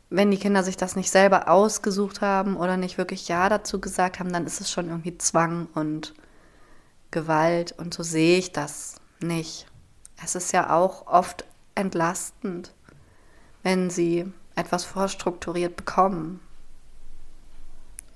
wenn 0.09 0.29
die 0.29 0.37
Kinder 0.37 0.63
sich 0.63 0.77
das 0.77 0.95
nicht 0.95 1.09
selber 1.09 1.49
ausgesucht 1.49 2.21
haben 2.21 2.55
oder 2.55 2.77
nicht 2.77 2.97
wirklich 2.97 3.27
Ja 3.27 3.49
dazu 3.49 3.81
gesagt 3.81 4.19
haben, 4.19 4.31
dann 4.31 4.45
ist 4.45 4.61
es 4.61 4.69
schon 4.69 4.89
irgendwie 4.89 5.17
Zwang 5.17 5.67
und 5.73 6.13
Gewalt 7.11 7.73
und 7.77 7.93
so 7.93 8.03
sehe 8.03 8.37
ich 8.37 8.51
das 8.51 8.95
nicht. 9.19 9.67
Es 10.23 10.35
ist 10.35 10.51
ja 10.53 10.75
auch 10.75 11.07
oft 11.07 11.45
entlastend, 11.75 12.73
wenn 13.63 13.89
sie 13.89 14.31
etwas 14.55 14.85
vorstrukturiert 14.85 15.75
bekommen. 15.75 16.39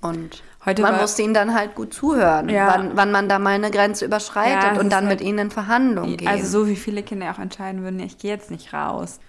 Und 0.01 0.43
Heute 0.65 0.81
man 0.81 0.97
muss 0.97 1.19
ihnen 1.19 1.33
dann 1.33 1.53
halt 1.53 1.75
gut 1.75 1.93
zuhören, 1.93 2.47
ja. 2.47 2.67
wann, 2.67 2.95
wann, 2.95 3.11
man 3.11 3.27
da 3.27 3.37
mal 3.37 3.55
eine 3.55 3.69
Grenze 3.69 4.05
überschreitet 4.05 4.75
ja, 4.75 4.79
und 4.79 4.91
dann 4.91 5.07
halt 5.07 5.19
mit 5.19 5.27
ihnen 5.27 5.39
in 5.39 5.51
Verhandlungen 5.51 6.15
geht. 6.15 6.27
Also 6.27 6.61
so 6.61 6.67
wie 6.67 6.77
viele 6.77 7.03
Kinder 7.03 7.31
auch 7.31 7.39
entscheiden 7.39 7.83
würden, 7.83 7.99
ich 7.99 8.17
gehe 8.17 8.31
jetzt 8.31 8.49
nicht 8.49 8.73
raus. 8.73 9.19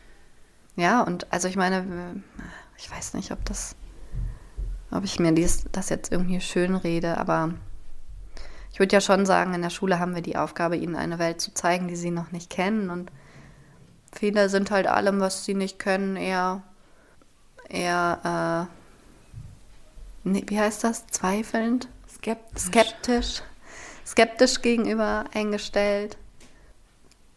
Ja, 0.77 1.03
und 1.03 1.33
also 1.33 1.49
ich 1.49 1.57
meine, 1.57 2.23
ich 2.79 2.90
weiß 2.90 3.14
nicht, 3.14 3.33
ob 3.33 3.44
das, 3.44 3.75
ob 4.92 5.05
ich 5.05 5.18
mir 5.18 5.33
dies, 5.33 5.64
das 5.73 5.88
jetzt 5.88 6.12
irgendwie 6.12 6.40
schön 6.40 6.77
rede, 6.77 7.18
aber 7.18 7.55
ich 8.73 8.79
würde 8.79 8.95
ja 8.95 9.01
schon 9.01 9.27
sagen, 9.27 9.55
in 9.55 9.63
der 9.63 9.71
Schule 9.71 9.99
haben 9.99 10.15
wir 10.15 10.23
die 10.23 10.37
Aufgabe, 10.37 10.77
ihnen 10.77 10.97
eine 10.97 11.19
Welt 11.19 11.41
zu 11.41 11.53
zeigen, 11.53 11.89
die 11.89 11.97
sie 11.97 12.11
noch 12.11 12.33
nicht 12.33 12.51
kennen. 12.51 12.91
Und 12.91 13.11
viele 14.13 14.49
sind 14.49 14.71
halt 14.71 14.87
allem, 14.87 15.21
was 15.21 15.45
sie 15.45 15.55
nicht 15.55 15.79
können, 15.79 16.17
eher, 16.17 16.63
eher 17.69 18.69
äh, 20.25 20.29
nee, 20.29 20.45
wie 20.47 20.61
heißt 20.61 20.85
das? 20.85 21.07
Zweifelnd? 21.09 21.89
Skeptisch. 22.09 22.63
Skeptisch. 22.63 23.43
Skeptisch 24.07 24.63
gegenüber 24.63 25.25
eingestellt. 25.35 26.17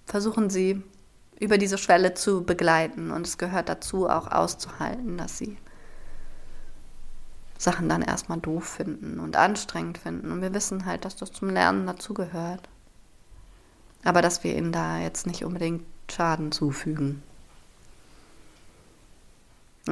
Versuchen 0.05 0.49
sie 0.49 0.83
über 1.39 1.57
diese 1.57 1.77
Schwelle 1.77 2.13
zu 2.13 2.43
begleiten. 2.43 3.11
Und 3.11 3.27
es 3.27 3.37
gehört 3.37 3.69
dazu, 3.69 4.07
auch 4.07 4.31
auszuhalten, 4.31 5.17
dass 5.17 5.37
sie 5.37 5.57
Sachen 7.57 7.87
dann 7.89 8.01
erstmal 8.01 8.39
doof 8.39 8.65
finden 8.65 9.19
und 9.19 9.35
anstrengend 9.35 9.97
finden. 9.97 10.31
Und 10.31 10.41
wir 10.41 10.53
wissen 10.53 10.85
halt, 10.85 11.05
dass 11.05 11.15
das 11.15 11.31
zum 11.31 11.49
Lernen 11.49 11.85
dazugehört. 11.85 12.67
Aber 14.03 14.21
dass 14.21 14.43
wir 14.43 14.55
ihnen 14.55 14.71
da 14.71 14.99
jetzt 14.99 15.27
nicht 15.27 15.45
unbedingt 15.45 15.83
Schaden 16.11 16.51
zufügen. 16.51 17.23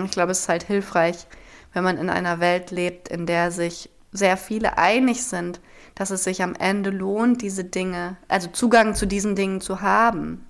Ich 0.03 0.11
glaube, 0.11 0.31
es 0.31 0.41
ist 0.41 0.49
halt 0.49 0.63
hilfreich, 0.63 1.27
wenn 1.73 1.83
man 1.83 1.97
in 1.97 2.09
einer 2.09 2.39
Welt 2.39 2.71
lebt, 2.71 3.07
in 3.07 3.25
der 3.25 3.51
sich 3.51 3.89
sehr 4.11 4.37
viele 4.37 4.77
einig 4.77 5.23
sind, 5.23 5.59
dass 5.95 6.09
es 6.11 6.23
sich 6.23 6.43
am 6.43 6.55
Ende 6.55 6.89
lohnt, 6.89 7.41
diese 7.41 7.63
Dinge, 7.63 8.17
also 8.27 8.49
Zugang 8.49 8.95
zu 8.95 9.05
diesen 9.05 9.35
Dingen 9.35 9.61
zu 9.61 9.81
haben. 9.81 10.45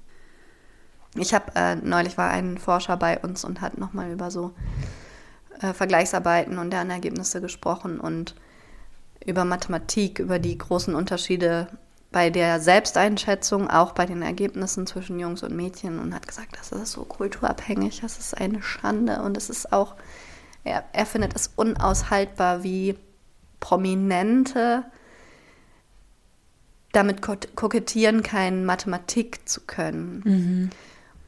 Ich 1.15 1.33
habe 1.33 1.51
äh, 1.55 1.75
neulich 1.75 2.17
war 2.17 2.29
ein 2.29 2.57
Forscher 2.57 2.97
bei 2.97 3.19
uns 3.19 3.43
und 3.43 3.61
hat 3.61 3.77
nochmal 3.77 4.11
über 4.11 4.31
so 4.31 4.53
äh, 5.61 5.73
Vergleichsarbeiten 5.73 6.57
und 6.57 6.71
deren 6.71 6.89
Ergebnisse 6.89 7.41
gesprochen 7.41 7.99
und 7.99 8.35
über 9.25 9.45
Mathematik, 9.45 10.19
über 10.19 10.39
die 10.39 10.57
großen 10.57 10.95
Unterschiede 10.95 11.67
bei 12.11 12.29
der 12.29 12.59
Selbsteinschätzung, 12.59 13.69
auch 13.69 13.93
bei 13.93 14.05
den 14.05 14.21
Ergebnissen 14.21 14.85
zwischen 14.85 15.19
Jungs 15.19 15.43
und 15.43 15.55
Mädchen 15.55 15.99
und 15.99 16.13
hat 16.13 16.27
gesagt, 16.27 16.57
das 16.57 16.71
ist 16.71 16.91
so 16.91 17.03
kulturabhängig, 17.03 18.01
das 18.01 18.17
ist 18.17 18.35
eine 18.35 18.61
Schande 18.61 19.21
und 19.21 19.37
es 19.37 19.49
ist 19.49 19.71
auch, 19.71 19.95
er, 20.63 20.83
er 20.91 21.05
findet 21.05 21.35
es 21.35 21.51
unaushaltbar, 21.55 22.63
wie 22.63 22.97
Prominente 23.59 24.83
damit 26.91 27.21
kokettieren, 27.21 28.21
kein 28.23 28.65
Mathematik 28.65 29.47
zu 29.47 29.61
können. 29.61 30.21
Mhm. 30.25 30.69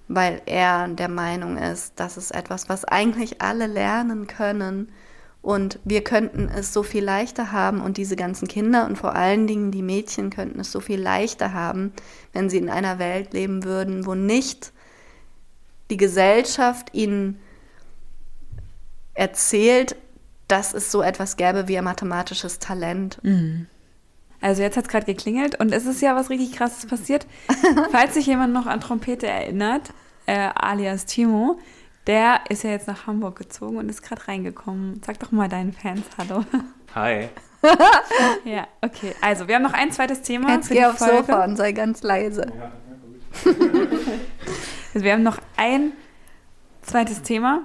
Weil 0.08 0.42
er 0.46 0.88
der 0.88 1.08
Meinung 1.08 1.58
ist, 1.58 1.94
das 1.96 2.18
ist 2.18 2.32
etwas, 2.32 2.70
was 2.70 2.86
eigentlich 2.86 3.42
alle 3.42 3.68
lernen 3.68 4.28
können 4.28 4.92
und 5.44 5.80
wir 5.84 6.04
könnten 6.04 6.48
es 6.48 6.72
so 6.72 6.84
viel 6.84 7.04
leichter 7.04 7.52
haben 7.52 7.82
und 7.82 7.98
diese 7.98 8.16
ganzen 8.16 8.48
Kinder 8.48 8.86
und 8.86 8.98
vor 8.98 9.14
allen 9.14 9.46
Dingen 9.46 9.72
die 9.72 9.82
Mädchen 9.82 10.30
könnten 10.30 10.62
es 10.62 10.72
so 10.72 10.80
viel 10.80 11.02
leichter 11.02 11.54
haben, 11.54 11.92
wenn 12.32 12.50
sie 12.50 12.58
in 12.58 12.70
einer 12.70 12.98
Welt 12.98 13.34
leben 13.34 13.66
würden, 13.66 14.06
wo 14.06 14.16
nicht 14.16 14.72
die 15.90 15.98
Gesellschaft 15.98 16.94
ihnen 16.94 17.40
erzählt, 19.14 19.98
dass 20.48 20.74
es 20.74 20.92
so 20.92 21.02
etwas 21.02 21.36
gäbe 21.36 21.68
wie 21.68 21.78
ein 21.78 21.84
mathematisches 21.84 22.60
Talent. 22.60 23.20
Mhm. 23.22 23.68
Also 24.44 24.62
jetzt 24.62 24.76
hat 24.76 24.84
es 24.84 24.90
gerade 24.90 25.06
geklingelt 25.06 25.58
und 25.58 25.72
es 25.72 25.86
ist 25.86 26.02
ja 26.02 26.18
was 26.18 26.30
richtig 26.30 26.52
krasses 26.52 26.86
passiert. 26.86 27.26
Falls 27.92 28.14
sich 28.14 28.28
jemand 28.28 28.54
noch 28.54 28.68
an 28.68 28.82
Trompete 28.82 29.26
erinnert, 29.26 29.94
äh, 30.26 30.50
alias 30.54 31.06
Timo, 31.06 31.60
der 32.08 32.42
ist 32.50 32.64
ja 32.64 32.72
jetzt 32.72 32.88
nach 32.88 33.08
Hamburg 33.08 33.38
gezogen 33.38 33.78
und 33.78 33.88
ist 33.88 34.02
gerade 34.02 34.28
reingekommen. 34.28 35.02
Sag 35.06 35.18
doch 35.20 35.32
mal 35.32 35.48
deinen 35.48 35.72
Fans 35.72 36.04
Hallo. 36.18 36.44
Hi. 36.94 37.30
ja, 38.44 38.68
okay. 38.82 39.16
Also, 39.22 39.48
wir 39.48 39.56
haben 39.56 39.64
noch 39.64 39.74
ein 39.74 39.94
zweites 39.94 40.22
Thema. 40.24 40.56
Jetzt 40.56 40.70
geh 40.70 40.84
aufs 40.84 40.98
Folge. 40.98 41.20
Sofa 41.20 41.46
und 41.46 41.56
sei 41.56 41.72
ganz 41.72 42.04
leise. 42.04 42.52
Ja, 42.54 42.72
also, 43.46 43.56
wir 45.06 45.14
haben 45.14 45.24
noch 45.24 45.38
ein 45.56 45.94
zweites 46.82 47.22
Thema. 47.22 47.62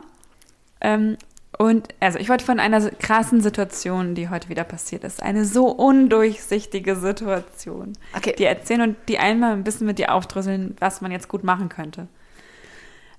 Ähm, 0.80 1.16
und 1.58 1.88
also 1.98 2.20
ich 2.20 2.28
wollte 2.28 2.44
von 2.44 2.60
einer 2.60 2.88
krassen 2.90 3.40
Situation, 3.40 4.14
die 4.14 4.28
heute 4.28 4.48
wieder 4.48 4.62
passiert 4.62 5.02
ist, 5.02 5.20
eine 5.20 5.44
so 5.44 5.66
undurchsichtige 5.66 6.94
Situation, 6.94 7.94
okay. 8.16 8.34
die 8.38 8.44
erzählen 8.44 8.82
und 8.82 8.96
die 9.08 9.18
einmal 9.18 9.54
ein 9.54 9.64
bisschen 9.64 9.88
mit 9.88 9.98
dir 9.98 10.14
aufdrüsseln, 10.14 10.76
was 10.78 11.00
man 11.00 11.10
jetzt 11.10 11.26
gut 11.26 11.42
machen 11.42 11.68
könnte. 11.68 12.06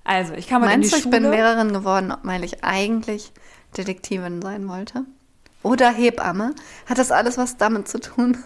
Also, 0.04 0.32
ich 0.32 0.48
kam 0.48 0.62
mal 0.62 0.72
in 0.72 0.80
die 0.80 0.88
du, 0.88 0.96
Schule. 0.96 1.16
ich 1.16 1.22
bin 1.22 1.30
Lehrerin 1.30 1.74
geworden, 1.74 2.14
weil 2.22 2.42
ich 2.42 2.64
eigentlich 2.64 3.30
Detektivin 3.76 4.40
sein 4.40 4.66
wollte? 4.68 5.04
Oder 5.62 5.90
Hebamme? 5.90 6.54
Hat 6.86 6.96
das 6.96 7.12
alles 7.12 7.36
was 7.36 7.58
damit 7.58 7.88
zu 7.88 8.00
tun? 8.00 8.38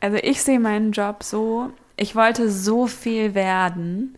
Also, 0.00 0.16
ich 0.16 0.42
sehe 0.42 0.58
meinen 0.58 0.92
Job 0.92 1.22
so, 1.22 1.70
ich 1.98 2.16
wollte 2.16 2.50
so 2.50 2.86
viel 2.86 3.34
werden. 3.34 4.16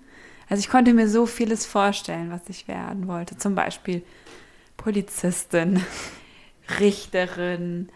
Also, 0.49 0.61
ich 0.61 0.71
konnte 0.71 0.95
mir 0.95 1.09
so 1.09 1.27
vieles 1.27 1.67
vorstellen, 1.67 2.31
was 2.31 2.49
ich 2.49 2.69
werden 2.69 3.09
wollte. 3.09 3.37
Zum 3.37 3.57
Beispiel 3.57 4.05
Polizistin, 4.79 5.83
Richterin, 6.81 7.89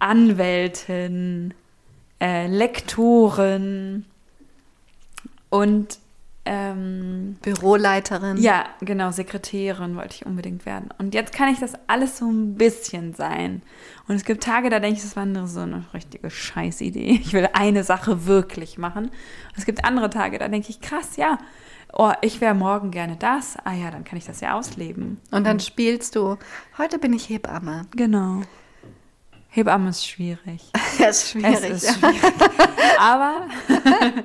Anwältin, 0.00 1.54
äh, 2.20 2.48
Lektorin 2.48 4.04
und 5.50 5.98
ähm, 6.46 7.36
Büroleiterin. 7.42 8.36
Ja, 8.38 8.66
genau, 8.80 9.10
Sekretärin 9.10 9.96
wollte 9.96 10.14
ich 10.14 10.26
unbedingt 10.26 10.64
werden. 10.64 10.88
Und 10.98 11.12
jetzt 11.12 11.32
kann 11.32 11.52
ich 11.52 11.58
das 11.58 11.72
alles 11.88 12.18
so 12.18 12.26
ein 12.26 12.54
bisschen 12.54 13.14
sein. 13.14 13.62
Und 14.08 14.14
es 14.14 14.24
gibt 14.24 14.44
Tage, 14.44 14.70
da 14.70 14.78
denke 14.78 14.96
ich, 14.98 15.02
das 15.02 15.16
war 15.16 15.46
so 15.48 15.60
eine 15.60 15.84
richtige 15.92 16.30
Scheißidee. 16.30 17.20
Ich 17.22 17.32
will 17.32 17.48
eine 17.52 17.82
Sache 17.84 18.26
wirklich 18.26 18.78
machen. 18.78 19.06
Und 19.06 19.56
es 19.56 19.66
gibt 19.66 19.84
andere 19.84 20.08
Tage, 20.08 20.38
da 20.38 20.48
denke 20.48 20.70
ich, 20.70 20.80
krass, 20.80 21.16
ja, 21.16 21.38
oh, 21.92 22.12
ich 22.22 22.40
wäre 22.40 22.54
morgen 22.54 22.90
gerne 22.90 23.16
das. 23.16 23.56
Ah 23.64 23.72
ja, 23.72 23.90
dann 23.90 24.04
kann 24.04 24.18
ich 24.18 24.24
das 24.24 24.40
ja 24.40 24.54
ausleben. 24.54 25.20
Und 25.30 25.44
dann 25.44 25.60
spielst 25.60 26.16
du, 26.16 26.36
heute 26.78 26.98
bin 26.98 27.12
ich 27.12 27.28
Hebamme. 27.28 27.86
Genau. 27.94 28.42
Hebamme 29.48 29.90
ist 29.90 30.06
schwierig. 30.06 30.70
Es 30.98 31.24
ist 31.24 31.30
schwierig. 31.30 31.54
Es 31.54 31.84
ist 31.84 31.98
schwierig. 31.98 32.22
Aber 32.98 33.46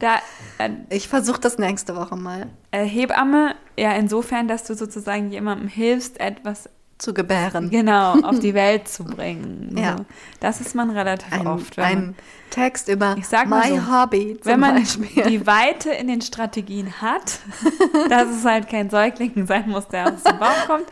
Da, 0.00 0.16
äh, 0.58 0.70
ich 0.88 1.08
versuche 1.08 1.40
das 1.40 1.58
nächste 1.58 1.94
Woche 1.94 2.16
mal. 2.16 2.48
Äh, 2.70 2.84
Hebamme, 2.84 3.54
ja, 3.78 3.92
insofern, 3.92 4.48
dass 4.48 4.64
du 4.64 4.74
sozusagen 4.74 5.30
jemandem 5.30 5.68
hilfst, 5.68 6.18
etwas 6.18 6.68
zu 7.00 7.14
gebären. 7.14 7.70
Genau, 7.70 8.20
auf 8.22 8.38
die 8.38 8.54
Welt 8.54 8.88
zu 8.88 9.04
bringen. 9.04 9.76
ja. 9.76 9.96
So. 9.96 10.04
Das 10.40 10.60
ist 10.60 10.74
man 10.74 10.90
relativ 10.90 11.32
ein, 11.32 11.46
oft. 11.46 11.78
ein 11.78 11.94
man, 11.94 12.14
Text 12.50 12.88
über 12.88 13.16
My 13.16 13.22
so, 13.68 13.92
Hobby. 13.92 14.38
wenn 14.42 14.60
man 14.60 14.76
Beispiel. 14.76 15.24
die 15.24 15.46
Weite 15.46 15.90
in 15.90 16.08
den 16.08 16.20
Strategien 16.20 17.00
hat, 17.00 17.40
dass 18.08 18.28
es 18.28 18.44
halt 18.44 18.68
kein 18.68 18.90
Säugling 18.90 19.46
sein 19.46 19.68
muss, 19.68 19.88
der 19.88 20.12
aus 20.12 20.22
dem 20.22 20.38
Bauch 20.38 20.66
kommt, 20.66 20.86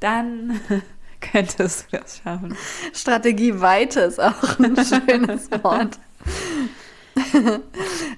dann 0.00 0.60
könntest 1.20 1.86
du 1.92 1.98
das 1.98 2.20
schaffen. 2.22 2.56
Strategie 2.92 3.60
Weite 3.60 4.00
ist 4.00 4.20
auch 4.20 4.58
ein 4.58 4.76
schönes 4.76 5.50
Wort. 5.62 5.98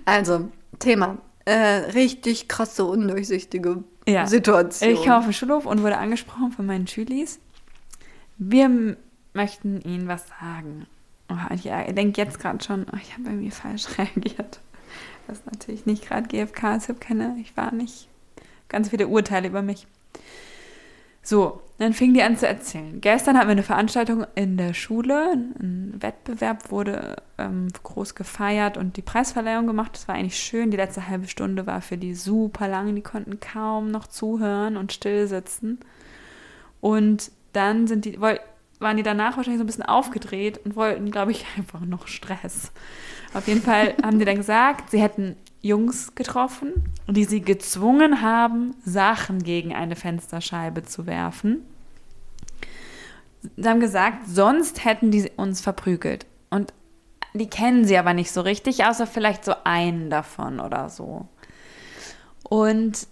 also, 0.05 0.49
Thema. 0.79 1.19
Äh, 1.47 1.91
richtig 1.93 2.49
krasse, 2.49 2.87
undurchsichtige 2.87 3.85
ja. 4.07 4.27
Situation. 4.27 4.91
Ich 4.91 5.05
kam 5.05 5.19
auf 5.19 5.25
den 5.25 5.33
Schulhof 5.33 5.67
und 5.67 5.83
wurde 5.83 5.99
angesprochen 5.99 6.53
von 6.53 6.67
meinen 6.67 6.87
Schülis. 6.87 7.39
Wir 8.37 8.97
möchten 9.33 9.81
Ihnen 9.81 10.09
was 10.09 10.27
sagen. 10.29 10.87
Oh, 11.29 11.55
ich 11.55 11.63
denke 11.63 12.21
jetzt 12.21 12.39
gerade 12.39 12.63
schon, 12.63 12.87
oh, 12.93 12.97
ich 13.01 13.15
habe 13.15 13.25
irgendwie 13.25 13.51
falsch 13.51 13.87
reagiert. 13.99 14.61
Das 15.27 15.39
ist 15.39 15.47
natürlich 15.47 15.87
nicht 15.87 16.07
gerade 16.07 16.29
GFK. 16.29 16.77
Ich 16.77 16.89
habe 16.89 16.99
keine, 17.01 17.37
ich 17.41 17.57
war 17.57 17.73
nicht 17.73 18.09
ganz 18.69 18.91
viele 18.91 19.09
Urteile 19.09 19.49
über 19.49 19.63
mich. 19.63 19.87
So, 21.23 21.63
dann 21.79 21.93
fing 21.93 22.15
die 22.15 22.23
an 22.23 22.37
zu 22.37 22.47
erzählen. 22.47 23.01
Gestern 23.01 23.37
hatten 23.37 23.49
wir 23.49 23.53
eine 23.53 23.65
Veranstaltung 23.65 24.27
in 24.37 24.57
der 24.57 24.75
Schule. 24.75 25.33
Ein 25.33 25.95
Wettbewerb 25.99 26.71
wurde 26.71 27.17
ähm, 27.37 27.69
groß 27.83 28.15
gefeiert 28.15 28.77
und 28.77 28.97
die 28.97 29.03
Preisverleihung 29.03 29.67
gemacht. 29.67 29.91
Das 29.95 30.07
war 30.07 30.15
eigentlich 30.15 30.39
schön. 30.39 30.71
Die 30.71 30.77
letzte 30.77 31.09
halbe 31.09 31.27
Stunde 31.27 31.67
war 31.67 31.81
für 31.81 31.97
die 31.97 32.15
super 32.15 32.69
lang. 32.69 32.95
Die 32.95 33.03
konnten 33.03 33.41
kaum 33.41 33.91
noch 33.91 34.07
zuhören 34.07 34.77
und 34.77 34.93
still 34.93 35.27
sitzen. 35.27 35.81
Und 36.81 37.33
dann 37.53 37.89
sind 37.89 38.05
die, 38.05 38.21
waren 38.21 38.97
die 38.97 39.03
danach 39.03 39.37
wahrscheinlich 39.37 39.59
so 39.59 39.65
ein 39.65 39.67
bisschen 39.67 39.85
aufgedreht 39.85 40.61
und 40.65 40.77
wollten, 40.77 41.11
glaube 41.11 41.33
ich, 41.33 41.45
einfach 41.57 41.81
noch 41.81 42.07
Stress. 42.07 42.71
Auf 43.33 43.49
jeden 43.49 43.63
Fall 43.63 43.95
haben 44.01 44.21
die 44.21 44.25
dann 44.25 44.37
gesagt, 44.37 44.91
sie 44.91 45.03
hätten 45.03 45.35
Jungs 45.65 46.15
getroffen, 46.15 46.85
die 47.09 47.25
sie 47.25 47.41
gezwungen 47.41 48.21
haben, 48.21 48.75
Sachen 48.85 49.43
gegen 49.43 49.75
eine 49.75 49.97
Fensterscheibe 49.97 50.83
zu 50.83 51.07
werfen. 51.07 51.63
Sie 53.57 53.67
haben 53.67 53.81
gesagt, 53.81 54.29
sonst 54.29 54.85
hätten 54.85 55.11
die 55.11 55.31
uns 55.37 55.63
verprügelt. 55.63 56.27
Und 56.51 56.75
die 57.33 57.49
kennen 57.49 57.87
sie 57.87 57.97
aber 57.97 58.13
nicht 58.13 58.31
so 58.31 58.43
richtig, 58.43 58.85
außer 58.85 59.07
vielleicht 59.07 59.47
so 59.47 59.55
einen 59.65 60.11
davon 60.11 60.61
oder 60.61 60.91
so. 60.91 61.29
Und 62.43 63.09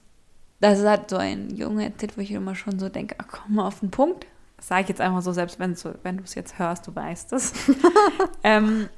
das 0.60 0.84
hat 0.84 1.08
so 1.08 1.16
ein 1.16 1.56
Junge 1.56 1.84
erzählt, 1.84 2.18
wo 2.18 2.20
ich 2.20 2.32
immer 2.32 2.54
schon 2.54 2.78
so 2.78 2.90
denke, 2.90 3.16
ach, 3.16 3.28
komm 3.30 3.54
mal 3.54 3.66
auf 3.66 3.80
den 3.80 3.90
Punkt. 3.90 4.26
Das 4.58 4.68
sage 4.68 4.82
ich 4.82 4.88
jetzt 4.90 5.00
einfach 5.00 5.22
so, 5.22 5.32
selbst 5.32 5.58
wenn, 5.58 5.74
du 5.74 6.22
es 6.22 6.34
jetzt 6.34 6.58
hörst, 6.58 6.86
du 6.86 6.94
weißt 6.94 7.32
es. 7.32 7.54
ähm, 8.44 8.90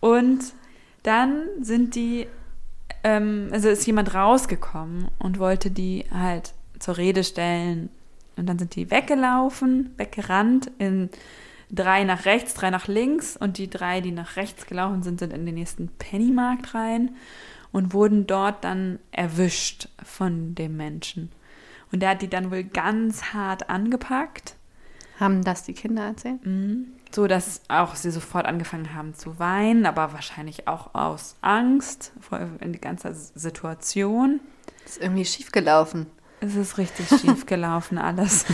und 0.00 0.54
dann 1.02 1.44
sind 1.60 1.94
die 1.94 2.26
ähm, 3.04 3.48
also 3.52 3.68
ist 3.68 3.86
jemand 3.86 4.14
rausgekommen 4.14 5.08
und 5.18 5.38
wollte 5.38 5.70
die 5.70 6.06
halt 6.10 6.54
zur 6.78 6.96
Rede 6.96 7.22
stellen 7.22 7.90
Und 8.36 8.46
dann 8.46 8.58
sind 8.58 8.74
die 8.74 8.90
weggelaufen, 8.90 9.94
weggerannt, 9.96 10.70
in 10.78 11.10
drei 11.70 12.04
nach 12.04 12.24
rechts, 12.24 12.54
drei 12.54 12.70
nach 12.70 12.88
links 12.88 13.36
und 13.36 13.58
die 13.58 13.70
drei, 13.70 14.00
die 14.00 14.10
nach 14.10 14.36
rechts 14.36 14.66
gelaufen 14.66 15.02
sind, 15.02 15.20
sind 15.20 15.32
in 15.32 15.46
den 15.46 15.54
nächsten 15.54 15.88
Pennymarkt 15.98 16.74
rein 16.74 17.14
und 17.70 17.92
wurden 17.92 18.26
dort 18.26 18.64
dann 18.64 18.98
erwischt 19.12 19.88
von 20.02 20.54
dem 20.54 20.76
Menschen. 20.76 21.30
Und 21.92 22.00
der 22.00 22.10
hat 22.10 22.22
die 22.22 22.28
dann 22.28 22.50
wohl 22.50 22.64
ganz 22.64 23.34
hart 23.34 23.70
angepackt. 23.70 24.56
Haben 25.20 25.44
das 25.44 25.62
die 25.62 25.74
Kinder 25.74 26.04
erzählt? 26.04 26.44
Mhm. 26.44 26.86
So 27.14 27.28
dass 27.28 27.60
auch 27.68 27.94
sie 27.94 28.10
sofort 28.10 28.46
angefangen 28.46 28.92
haben 28.94 29.14
zu 29.14 29.38
weinen, 29.38 29.86
aber 29.86 30.12
wahrscheinlich 30.12 30.66
auch 30.66 30.94
aus 30.94 31.36
Angst 31.42 32.12
vor 32.20 32.40
in 32.60 32.72
die 32.72 32.80
ganze 32.80 33.14
Situation. 33.14 34.40
Ist 34.84 35.00
irgendwie 35.00 35.24
schief 35.24 35.52
gelaufen. 35.52 36.06
Es 36.40 36.56
ist 36.56 36.76
richtig 36.76 37.08
schief 37.20 37.46
gelaufen 37.46 37.98
alles. 37.98 38.46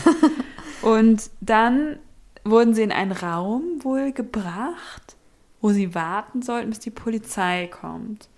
Und 0.82 1.30
dann 1.40 1.98
wurden 2.44 2.74
sie 2.74 2.82
in 2.82 2.92
einen 2.92 3.12
Raum 3.12 3.62
wohl 3.82 4.12
gebracht, 4.12 5.16
wo 5.60 5.70
sie 5.70 5.94
warten 5.94 6.42
sollten, 6.42 6.70
bis 6.70 6.80
die 6.80 6.90
Polizei 6.90 7.66
kommt. 7.68 8.28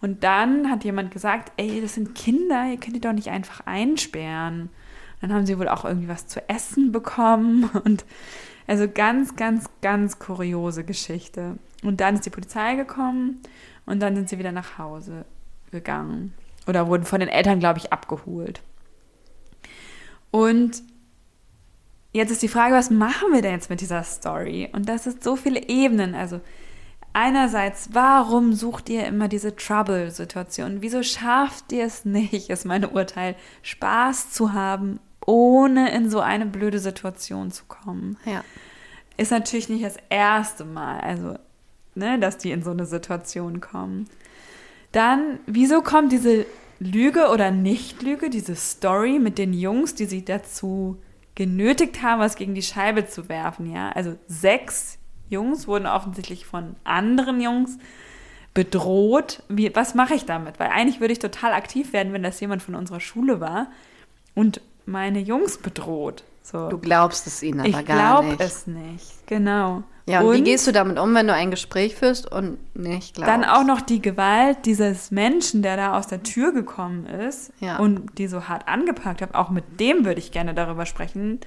Und 0.00 0.24
dann 0.24 0.70
hat 0.70 0.84
jemand 0.84 1.10
gesagt, 1.10 1.52
ey, 1.56 1.80
das 1.80 1.94
sind 1.94 2.14
Kinder, 2.14 2.66
ihr 2.70 2.78
könnt 2.78 2.96
die 2.96 3.00
doch 3.00 3.12
nicht 3.12 3.28
einfach 3.28 3.60
einsperren. 3.64 4.70
Dann 5.20 5.32
haben 5.32 5.46
sie 5.46 5.58
wohl 5.58 5.68
auch 5.68 5.84
irgendwie 5.84 6.08
was 6.08 6.26
zu 6.26 6.46
essen 6.48 6.92
bekommen 6.92 7.70
und 7.84 8.04
also 8.66 8.88
ganz, 8.88 9.36
ganz, 9.36 9.68
ganz 9.80 10.18
kuriose 10.18 10.84
Geschichte. 10.84 11.58
Und 11.82 12.00
dann 12.00 12.14
ist 12.14 12.26
die 12.26 12.30
Polizei 12.30 12.74
gekommen 12.74 13.40
und 13.84 14.00
dann 14.00 14.16
sind 14.16 14.28
sie 14.28 14.38
wieder 14.38 14.52
nach 14.52 14.78
Hause 14.78 15.24
gegangen 15.70 16.34
oder 16.66 16.88
wurden 16.88 17.04
von 17.04 17.20
den 17.20 17.28
Eltern, 17.28 17.60
glaube 17.60 17.78
ich, 17.78 17.92
abgeholt. 17.92 18.60
Und 20.30 20.82
jetzt 22.12 22.30
ist 22.30 22.42
die 22.42 22.48
Frage, 22.48 22.74
was 22.74 22.90
machen 22.90 23.32
wir 23.32 23.42
denn 23.42 23.52
jetzt 23.52 23.70
mit 23.70 23.80
dieser 23.80 24.02
Story? 24.02 24.68
Und 24.72 24.88
das 24.88 25.06
ist 25.06 25.22
so 25.22 25.36
viele 25.36 25.68
Ebenen. 25.68 26.14
Also 26.14 26.40
einerseits, 27.12 27.90
warum 27.92 28.52
sucht 28.52 28.88
ihr 28.88 29.06
immer 29.06 29.28
diese 29.28 29.54
Trouble-Situation? 29.54 30.82
Wieso 30.82 31.02
schafft 31.02 31.72
ihr 31.72 31.84
es 31.84 32.04
nicht, 32.04 32.50
ist 32.50 32.64
mein 32.64 32.84
Urteil, 32.84 33.36
Spaß 33.62 34.32
zu 34.32 34.52
haben, 34.52 34.98
ohne 35.26 35.90
in 35.90 36.08
so 36.08 36.20
eine 36.20 36.46
blöde 36.46 36.78
Situation 36.78 37.50
zu 37.50 37.64
kommen? 37.66 38.16
Ja. 38.24 38.42
Ist 39.16 39.30
natürlich 39.30 39.68
nicht 39.68 39.84
das 39.84 39.96
erste 40.08 40.64
Mal, 40.64 41.00
also, 41.00 41.36
ne, 41.94 42.18
dass 42.18 42.38
die 42.38 42.52
in 42.52 42.62
so 42.62 42.70
eine 42.70 42.86
Situation 42.86 43.60
kommen. 43.60 44.08
Dann, 44.92 45.40
wieso 45.46 45.82
kommt 45.82 46.12
diese 46.12 46.46
Lüge 46.78 47.28
oder 47.28 47.50
Nicht-Lüge, 47.50 48.30
diese 48.30 48.54
Story 48.54 49.18
mit 49.18 49.38
den 49.38 49.52
Jungs, 49.52 49.94
die 49.94 50.04
sie 50.04 50.24
dazu 50.24 51.00
genötigt 51.34 52.02
haben, 52.02 52.20
was 52.20 52.36
gegen 52.36 52.54
die 52.54 52.62
Scheibe 52.62 53.06
zu 53.06 53.28
werfen, 53.28 53.70
ja? 53.70 53.90
Also 53.90 54.16
sechs 54.26 54.98
Jungs 55.28 55.66
wurden 55.66 55.86
offensichtlich 55.86 56.46
von 56.46 56.76
anderen 56.84 57.40
Jungs 57.40 57.78
bedroht. 58.54 59.42
Wie, 59.48 59.74
was 59.74 59.94
mache 59.94 60.14
ich 60.14 60.24
damit? 60.24 60.58
Weil 60.58 60.68
eigentlich 60.68 61.00
würde 61.00 61.12
ich 61.12 61.18
total 61.18 61.52
aktiv 61.52 61.92
werden, 61.92 62.12
wenn 62.12 62.22
das 62.22 62.40
jemand 62.40 62.62
von 62.62 62.74
unserer 62.74 63.00
Schule 63.00 63.40
war 63.40 63.68
und 64.34 64.60
meine 64.86 65.20
Jungs 65.20 65.58
bedroht. 65.58 66.24
So. 66.42 66.68
Du 66.68 66.78
glaubst 66.78 67.26
es 67.26 67.42
ihnen 67.42 67.60
aber 67.60 67.68
ich 67.68 67.84
gar 67.86 68.22
nicht. 68.22 68.36
glaube 68.36 68.44
es 68.44 68.66
nicht, 68.66 69.26
genau. 69.26 69.82
Ja, 70.08 70.20
und, 70.20 70.34
wie 70.36 70.42
gehst 70.42 70.64
du 70.68 70.72
damit 70.72 71.00
um, 71.00 71.12
wenn 71.16 71.26
du 71.26 71.34
ein 71.34 71.50
Gespräch 71.50 71.96
führst 71.96 72.30
und 72.30 72.58
nicht 72.76 73.16
glaubst? 73.16 73.28
Dann 73.28 73.44
auch 73.44 73.64
noch 73.64 73.80
die 73.80 74.00
Gewalt 74.00 74.58
dieses 74.64 75.10
Menschen, 75.10 75.62
der 75.62 75.76
da 75.76 75.98
aus 75.98 76.06
der 76.06 76.22
Tür 76.22 76.52
gekommen 76.52 77.06
ist 77.06 77.52
Ja. 77.58 77.78
und 77.78 78.16
die 78.16 78.28
so 78.28 78.48
hart 78.48 78.68
angepackt 78.68 79.20
hat. 79.20 79.34
Auch 79.34 79.50
mit 79.50 79.80
dem 79.80 80.04
würde 80.04 80.20
ich 80.20 80.30
gerne 80.30 80.54
darüber 80.54 80.86
sprechen. 80.86 81.40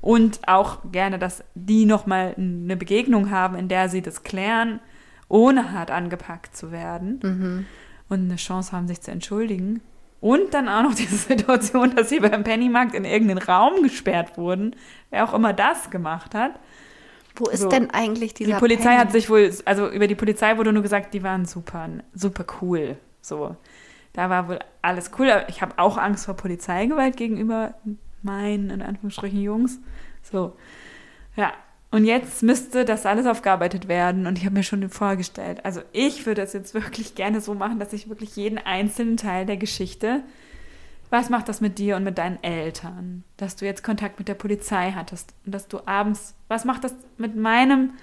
Und 0.00 0.48
auch 0.48 0.78
gerne, 0.90 1.18
dass 1.18 1.44
die 1.54 1.84
nochmal 1.84 2.34
eine 2.38 2.74
Begegnung 2.78 3.30
haben, 3.30 3.54
in 3.54 3.68
der 3.68 3.90
sie 3.90 4.00
das 4.00 4.22
klären, 4.22 4.80
ohne 5.28 5.72
hart 5.72 5.90
angepackt 5.90 6.56
zu 6.56 6.72
werden. 6.72 7.20
Mhm. 7.22 7.66
Und 8.08 8.20
eine 8.24 8.36
Chance 8.36 8.72
haben, 8.72 8.88
sich 8.88 9.02
zu 9.02 9.10
entschuldigen. 9.10 9.82
Und 10.20 10.52
dann 10.54 10.68
auch 10.68 10.82
noch 10.82 10.94
diese 10.94 11.16
Situation, 11.28 11.94
dass 11.96 12.08
sie 12.10 12.20
beim 12.20 12.44
Pennymarkt 12.44 12.94
in 12.94 13.04
irgendeinen 13.04 13.38
Raum 13.42 13.82
gesperrt 13.82 14.36
wurden, 14.36 14.76
wer 15.10 15.24
auch 15.24 15.34
immer 15.34 15.52
das 15.52 15.90
gemacht 15.90 16.34
hat. 16.34 16.58
Wo 17.36 17.48
ist 17.48 17.60
So. 17.60 17.68
denn 17.68 17.90
eigentlich 17.90 18.34
dieser 18.34 18.54
Die 18.54 18.58
Polizei 18.58 18.90
Penny? 18.90 18.96
hat 18.96 19.12
sich 19.12 19.30
wohl, 19.30 19.50
also 19.64 19.88
über 19.90 20.06
die 20.06 20.14
Polizei 20.14 20.56
wurde 20.58 20.72
nur 20.72 20.82
gesagt, 20.82 21.14
die 21.14 21.22
waren 21.22 21.44
super, 21.46 21.88
super 22.14 22.44
cool. 22.60 22.96
So, 23.22 23.56
da 24.12 24.28
war 24.30 24.48
wohl 24.48 24.58
alles 24.82 25.10
cool. 25.18 25.30
Aber 25.30 25.48
ich 25.48 25.62
habe 25.62 25.74
auch 25.78 25.96
Angst 25.96 26.26
vor 26.26 26.34
Polizeigewalt 26.34 27.16
gegenüber 27.16 27.74
meinen, 28.22 28.70
in 28.70 28.82
Anführungsstrichen, 28.82 29.40
Jungs. 29.40 29.78
So, 30.22 30.56
ja. 31.36 31.52
Und 31.92 32.04
jetzt 32.04 32.42
müsste 32.44 32.84
das 32.84 33.04
alles 33.04 33.26
aufgearbeitet 33.26 33.88
werden 33.88 34.26
und 34.26 34.38
ich 34.38 34.44
habe 34.44 34.54
mir 34.54 34.62
schon 34.62 34.88
vorgestellt. 34.90 35.64
Also 35.64 35.80
ich 35.92 36.24
würde 36.24 36.42
es 36.42 36.52
jetzt 36.52 36.72
wirklich 36.72 37.16
gerne 37.16 37.40
so 37.40 37.54
machen, 37.54 37.80
dass 37.80 37.92
ich 37.92 38.08
wirklich 38.08 38.36
jeden 38.36 38.58
einzelnen 38.58 39.16
Teil 39.16 39.44
der 39.44 39.56
Geschichte, 39.56 40.22
was 41.10 41.30
macht 41.30 41.48
das 41.48 41.60
mit 41.60 41.78
dir 41.78 41.96
und 41.96 42.04
mit 42.04 42.18
deinen 42.18 42.40
Eltern, 42.44 43.24
dass 43.36 43.56
du 43.56 43.64
jetzt 43.64 43.82
Kontakt 43.82 44.20
mit 44.20 44.28
der 44.28 44.34
Polizei 44.34 44.92
hattest 44.92 45.34
und 45.44 45.52
dass 45.52 45.66
du 45.66 45.80
abends, 45.84 46.34
was 46.46 46.64
macht 46.64 46.84
das 46.84 46.94
mit 47.18 47.34
meinem 47.34 47.94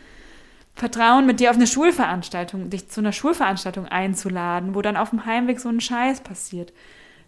Vertrauen, 0.76 1.26
mit 1.26 1.40
dir 1.40 1.50
auf 1.50 1.56
eine 1.56 1.66
Schulveranstaltung, 1.66 2.70
dich 2.70 2.90
zu 2.90 3.00
einer 3.00 3.14
Schulveranstaltung 3.14 3.86
einzuladen, 3.86 4.76
wo 4.76 4.82
dann 4.82 4.98
auf 4.98 5.12
dem 5.12 5.26
Heimweg 5.26 5.62
so 5.62 5.70
ein 5.70 5.80
Scheiß 5.80 6.22
passiert. 6.22 6.74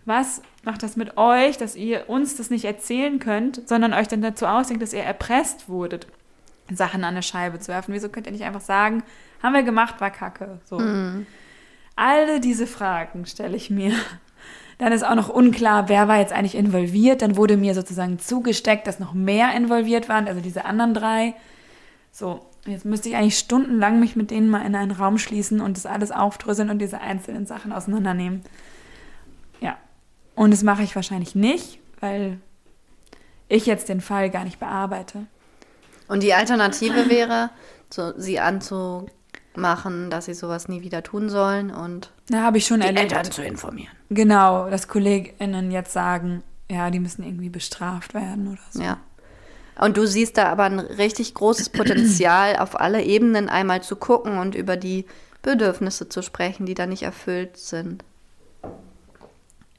Was 0.03 0.41
macht 0.63 0.83
das 0.83 0.97
mit 0.97 1.17
euch, 1.17 1.57
dass 1.57 1.77
ihr 1.77 2.09
uns 2.09 2.35
das 2.35 2.49
nicht 2.49 2.65
erzählen 2.65 3.19
könnt, 3.19 3.67
sondern 3.67 3.93
euch 3.93 4.09
dann 4.09 4.21
dazu 4.21 4.45
ausdenkt, 4.45 4.83
dass 4.83 4.93
ihr 4.93 5.03
erpresst 5.03 5.69
wurdet, 5.69 6.07
Sachen 6.75 7.03
an 7.03 7.11
eine 7.11 7.23
Scheibe 7.23 7.59
zu 7.59 7.69
werfen? 7.69 7.93
Wieso 7.93 8.09
könnt 8.09 8.25
ihr 8.25 8.31
nicht 8.31 8.45
einfach 8.45 8.61
sagen, 8.61 9.03
haben 9.41 9.53
wir 9.53 9.63
gemacht, 9.63 10.01
war 10.01 10.11
kacke? 10.11 10.59
So. 10.65 10.81
Alle 11.95 12.39
diese 12.39 12.67
Fragen 12.67 13.25
stelle 13.25 13.55
ich 13.55 13.69
mir. 13.69 13.93
Dann 14.77 14.93
ist 14.93 15.03
auch 15.03 15.15
noch 15.15 15.27
unklar, 15.27 15.89
wer 15.89 16.07
war 16.07 16.19
jetzt 16.19 16.31
eigentlich 16.31 16.55
involviert. 16.55 17.21
Dann 17.21 17.35
wurde 17.35 17.57
mir 17.57 17.73
sozusagen 17.73 18.17
zugesteckt, 18.17 18.87
dass 18.87 18.99
noch 18.99 19.13
mehr 19.13 19.53
involviert 19.53 20.07
waren, 20.07 20.27
also 20.27 20.39
diese 20.39 20.63
anderen 20.63 20.93
drei. 20.93 21.35
So, 22.11 22.45
jetzt 22.65 22.85
müsste 22.85 23.09
ich 23.09 23.15
eigentlich 23.15 23.37
stundenlang 23.37 23.99
mich 23.99 24.15
mit 24.15 24.31
denen 24.31 24.49
mal 24.49 24.65
in 24.65 24.75
einen 24.75 24.91
Raum 24.91 25.17
schließen 25.17 25.59
und 25.59 25.75
das 25.75 25.85
alles 25.85 26.11
aufdröseln 26.11 26.69
und 26.69 26.79
diese 26.79 27.01
einzelnen 27.01 27.45
Sachen 27.45 27.73
auseinandernehmen. 27.73 28.41
Ja. 29.59 29.77
Und 30.35 30.51
das 30.51 30.63
mache 30.63 30.83
ich 30.83 30.95
wahrscheinlich 30.95 31.35
nicht, 31.35 31.79
weil 31.99 32.39
ich 33.49 33.65
jetzt 33.65 33.89
den 33.89 33.99
Fall 33.99 34.29
gar 34.29 34.45
nicht 34.45 34.59
bearbeite. 34.59 35.25
Und 36.09 36.23
die 36.23 36.33
Alternative 36.33 37.09
wäre, 37.09 37.51
so, 37.89 38.13
sie 38.17 38.39
anzumachen, 38.39 40.09
dass 40.09 40.25
sie 40.25 40.33
sowas 40.33 40.67
nie 40.67 40.81
wieder 40.81 41.03
tun 41.03 41.29
sollen 41.29 41.71
und 41.71 42.11
Da 42.29 42.41
habe 42.41 42.57
ich 42.57 42.65
schon 42.65 42.81
die 42.81 42.87
erlebt. 42.87 43.13
Eltern 43.13 43.31
zu 43.31 43.43
informieren. 43.43 43.93
Genau, 44.09 44.69
dass 44.69 44.87
KollegInnen 44.87 45.71
jetzt 45.71 45.93
sagen, 45.93 46.43
ja, 46.69 46.89
die 46.89 46.99
müssen 46.99 47.23
irgendwie 47.23 47.49
bestraft 47.49 48.13
werden 48.13 48.47
oder 48.47 48.61
so. 48.71 48.81
Ja. 48.81 48.97
Und 49.79 49.97
du 49.97 50.05
siehst 50.05 50.37
da 50.37 50.49
aber 50.49 50.63
ein 50.63 50.79
richtig 50.79 51.35
großes 51.35 51.69
Potenzial, 51.69 52.57
auf 52.57 52.79
alle 52.79 53.03
Ebenen 53.03 53.47
einmal 53.47 53.81
zu 53.81 53.95
gucken 53.95 54.39
und 54.39 54.55
über 54.55 54.77
die 54.77 55.05
Bedürfnisse 55.41 56.09
zu 56.09 56.21
sprechen, 56.21 56.65
die 56.65 56.73
da 56.73 56.85
nicht 56.85 57.03
erfüllt 57.03 57.55
sind. 57.55 58.03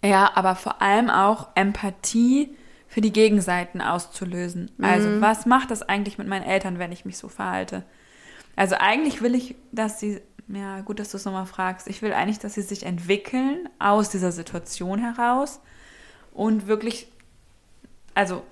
Ja, 0.02 0.30
aber 0.34 0.54
vor 0.54 0.80
allem 0.80 1.10
auch 1.10 1.48
Empathie 1.54 2.56
für 2.90 3.00
die 3.00 3.12
Gegenseiten 3.12 3.80
auszulösen. 3.80 4.68
Also, 4.82 5.20
was 5.20 5.46
macht 5.46 5.70
das 5.70 5.82
eigentlich 5.82 6.18
mit 6.18 6.26
meinen 6.26 6.42
Eltern, 6.42 6.80
wenn 6.80 6.90
ich 6.90 7.04
mich 7.04 7.18
so 7.18 7.28
verhalte? 7.28 7.84
Also, 8.56 8.74
eigentlich 8.80 9.22
will 9.22 9.36
ich, 9.36 9.54
dass 9.70 10.00
sie, 10.00 10.20
ja, 10.48 10.80
gut, 10.80 10.98
dass 10.98 11.12
du 11.12 11.16
es 11.16 11.24
nochmal 11.24 11.46
fragst. 11.46 11.86
Ich 11.86 12.02
will 12.02 12.12
eigentlich, 12.12 12.40
dass 12.40 12.54
sie 12.54 12.62
sich 12.62 12.84
entwickeln 12.84 13.68
aus 13.78 14.10
dieser 14.10 14.32
Situation 14.32 14.98
heraus 14.98 15.60
und 16.32 16.66
wirklich, 16.66 17.06
also, 18.14 18.42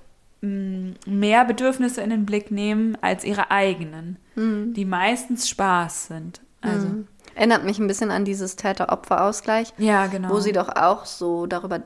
mh, 0.43 0.95
mehr 1.07 1.45
Bedürfnisse 1.45 2.01
in 2.01 2.11
den 2.11 2.25
Blick 2.25 2.53
nehmen 2.53 2.97
als 3.01 3.25
ihre 3.25 3.51
eigenen, 3.51 4.19
die 4.37 4.85
meistens 4.85 5.49
Spaß 5.49 6.07
sind. 6.07 6.41
Also, 6.61 6.87
Erinnert 7.35 7.65
mich 7.65 7.81
ein 7.81 7.89
bisschen 7.89 8.13
an 8.13 8.25
dieses 8.25 8.55
Täter-Opfer-Ausgleich, 8.55 9.73
ja, 9.79 10.07
genau. 10.07 10.31
wo 10.31 10.39
sie 10.39 10.53
doch 10.53 10.69
auch 10.77 11.07
so 11.07 11.47
darüber 11.47 11.83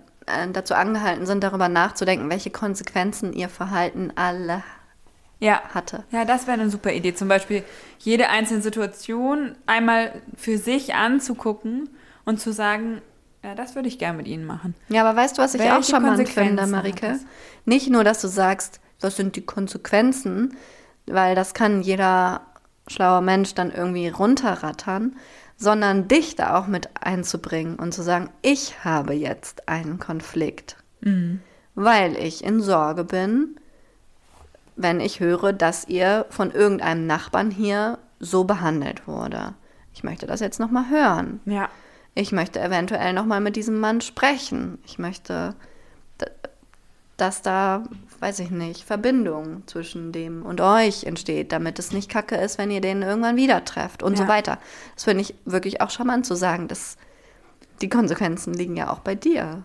dazu 0.53 0.75
angehalten 0.75 1.27
sind, 1.27 1.43
darüber 1.43 1.69
nachzudenken, 1.69 2.31
welche 2.31 2.51
Konsequenzen 2.51 3.33
ihr 3.33 3.49
Verhalten 3.49 4.13
alle 4.15 4.63
ja. 5.39 5.63
hatte. 5.75 6.05
Ja, 6.11 6.25
das 6.25 6.47
wäre 6.47 6.61
eine 6.61 6.71
super 6.71 6.93
Idee. 6.93 7.15
Zum 7.15 7.29
Beispiel 7.29 7.65
jede 7.99 8.29
einzelne 8.29 8.63
Situation 8.63 9.57
einmal 9.67 10.23
für 10.37 10.59
sich 10.59 10.95
anzugucken 10.95 11.91
und 12.25 12.41
zu 12.41 12.53
sagen, 12.53 13.03
ja, 13.43 13.57
das 13.57 13.75
würde 13.75 13.89
ich 13.89 13.99
gerne 13.99 14.19
mit 14.19 14.29
Ihnen 14.29 14.45
machen. 14.45 14.75
Ja, 14.89 15.05
aber 15.05 15.17
weißt 15.21 15.37
du, 15.37 15.43
was 15.43 15.55
ich 15.55 15.61
Welche 15.61 15.77
auch 15.77 15.83
charmant 15.83 16.17
Konsequenzen 16.17 16.59
finde, 16.59 16.71
Marike? 16.71 17.19
Nicht 17.65 17.91
nur, 17.91 18.05
dass 18.05 18.21
du 18.21 18.29
sagst, 18.29 18.81
was 19.01 19.17
sind 19.17 19.35
die 19.35 19.45
Konsequenzen, 19.45 20.57
weil 21.07 21.35
das 21.35 21.53
kann 21.55 21.83
jeder 21.83 22.43
schlauer 22.87 23.21
Mensch 23.21 23.55
dann 23.55 23.73
irgendwie 23.73 24.09
runterrattern, 24.09 25.17
sondern 25.62 26.09
dich 26.09 26.35
da 26.35 26.59
auch 26.59 26.66
mit 26.66 26.90
einzubringen 27.01 27.77
und 27.77 27.94
zu 27.94 28.03
sagen, 28.03 28.31
ich 28.42 28.85
habe 28.85 29.14
jetzt 29.14 29.68
einen 29.68 29.98
Konflikt. 29.98 30.77
Mhm. 31.01 31.40
weil 31.75 32.16
ich 32.16 32.44
in 32.44 32.61
Sorge 32.61 33.03
bin, 33.05 33.57
wenn 34.77 35.01
ich 35.01 35.20
höre, 35.20 35.53
dass 35.53 35.88
ihr 35.88 36.27
von 36.31 36.51
irgendeinem 36.51 37.07
Nachbarn 37.07 37.51
hier 37.51 37.98
so 38.20 38.44
behandelt 38.44 39.07
wurde. 39.09 39.55
Ich 39.94 40.05
möchte 40.05 40.27
das 40.27 40.40
jetzt 40.40 40.61
nochmal 40.61 40.90
hören. 40.90 41.40
Ja. 41.44 41.68
Ich 42.14 42.31
möchte 42.31 42.61
eventuell 42.61 43.12
nochmal 43.14 43.40
mit 43.40 43.57
diesem 43.57 43.81
Mann 43.81 44.01
sprechen. 44.01 44.79
Ich 44.85 44.98
möchte, 44.98 45.55
dass 47.16 47.42
da, 47.42 47.85
weiß 48.23 48.39
ich 48.39 48.51
nicht, 48.51 48.85
Verbindung 48.85 49.65
zwischen 49.67 50.13
dem 50.13 50.43
und 50.47 50.61
euch 50.61 51.05
entsteht, 51.05 51.53
damit 51.53 51.79
es 51.79 51.93
nicht 51.93 52.09
kacke 52.09 52.37
ist, 52.37 52.57
wenn 52.57 52.71
ihr 52.71 52.81
den 52.81 53.03
irgendwann 53.03 53.37
wieder 53.37 53.65
trefft 53.65 54.03
und 54.03 54.17
so 54.17 54.23
Ja. 54.23 54.29
weiter. 54.29 54.59
Das 54.95 55.05
finde 55.05 55.23
ich 55.23 55.35
wirklich 55.45 55.81
auch 55.81 55.91
charmant 55.91 56.25
zu 56.25 56.35
sagen, 56.35 56.69
dass 56.69 56.97
die 57.81 57.89
Konsequenzen 57.89 58.55
liegen 58.55 58.77
ja 58.77 58.91
auch 58.91 59.01
bei 59.01 59.15
dir. 59.17 59.65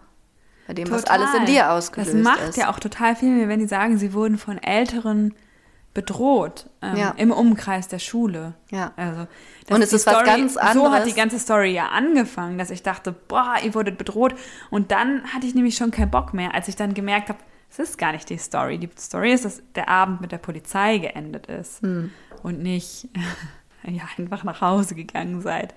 Bei 0.68 0.74
dem, 0.74 0.90
was 0.92 1.06
alles 1.06 1.34
in 1.36 1.46
dir 1.46 1.72
ausgelöst 1.72 2.14
Das 2.14 2.22
macht 2.22 2.42
ist. 2.50 2.58
ja 2.58 2.70
auch 2.70 2.80
total 2.80 3.16
viel, 3.16 3.48
wenn 3.48 3.60
die 3.60 3.68
sagen, 3.68 3.98
sie 3.98 4.12
wurden 4.14 4.38
von 4.38 4.58
Älteren 4.58 5.34
bedroht 5.94 6.70
ähm, 6.82 6.96
Ja. 6.98 7.14
im 7.18 7.32
Umkreis 7.32 7.88
der 7.88 8.00
Schule. 8.00 8.54
Ja. 8.70 8.92
Also, 8.98 9.28
Und 9.70 9.82
es 9.82 9.94
ist 9.94 10.06
was 10.06 10.24
ganz 10.26 10.54
So 10.56 10.62
hat 10.62 10.76
anderes. 10.76 11.04
die 11.06 11.14
ganze 11.14 11.40
Story 11.40 11.74
ja 11.74 11.88
angefangen, 11.90 12.58
dass 12.58 12.70
ich 12.70 12.84
dachte, 12.84 13.14
boah, 13.14 13.56
ihr 13.64 13.74
wurdet 13.74 13.98
bedroht. 13.98 14.36
Und 14.70 14.92
dann 14.92 15.24
hatte 15.34 15.48
ich 15.48 15.56
nämlich 15.56 15.76
schon 15.76 15.92
keinen 15.92 16.12
Bock 16.12 16.34
mehr, 16.34 16.54
als 16.54 16.68
ich 16.68 16.76
dann 16.76 16.94
gemerkt 16.94 17.30
habe, 17.30 17.40
es 17.70 17.80
ist 17.80 17.98
gar 17.98 18.12
nicht 18.12 18.30
die 18.30 18.38
Story. 18.38 18.78
Die 18.78 18.90
Story 18.98 19.34
ist, 19.34 19.46
dass 19.46 19.62
der 19.76 19.90
Abend 19.90 20.22
mit 20.22 20.32
der 20.32 20.38
Polizei 20.38 20.98
geendet 20.98 21.48
ist 21.48 21.82
Hm. 21.82 22.12
und 22.44 22.62
nicht 22.62 23.10
ja, 23.84 24.04
einfach 24.18 24.44
nach 24.44 24.62
Hause 24.62 24.96
gegangen 24.96 25.42
seid. 25.42 25.74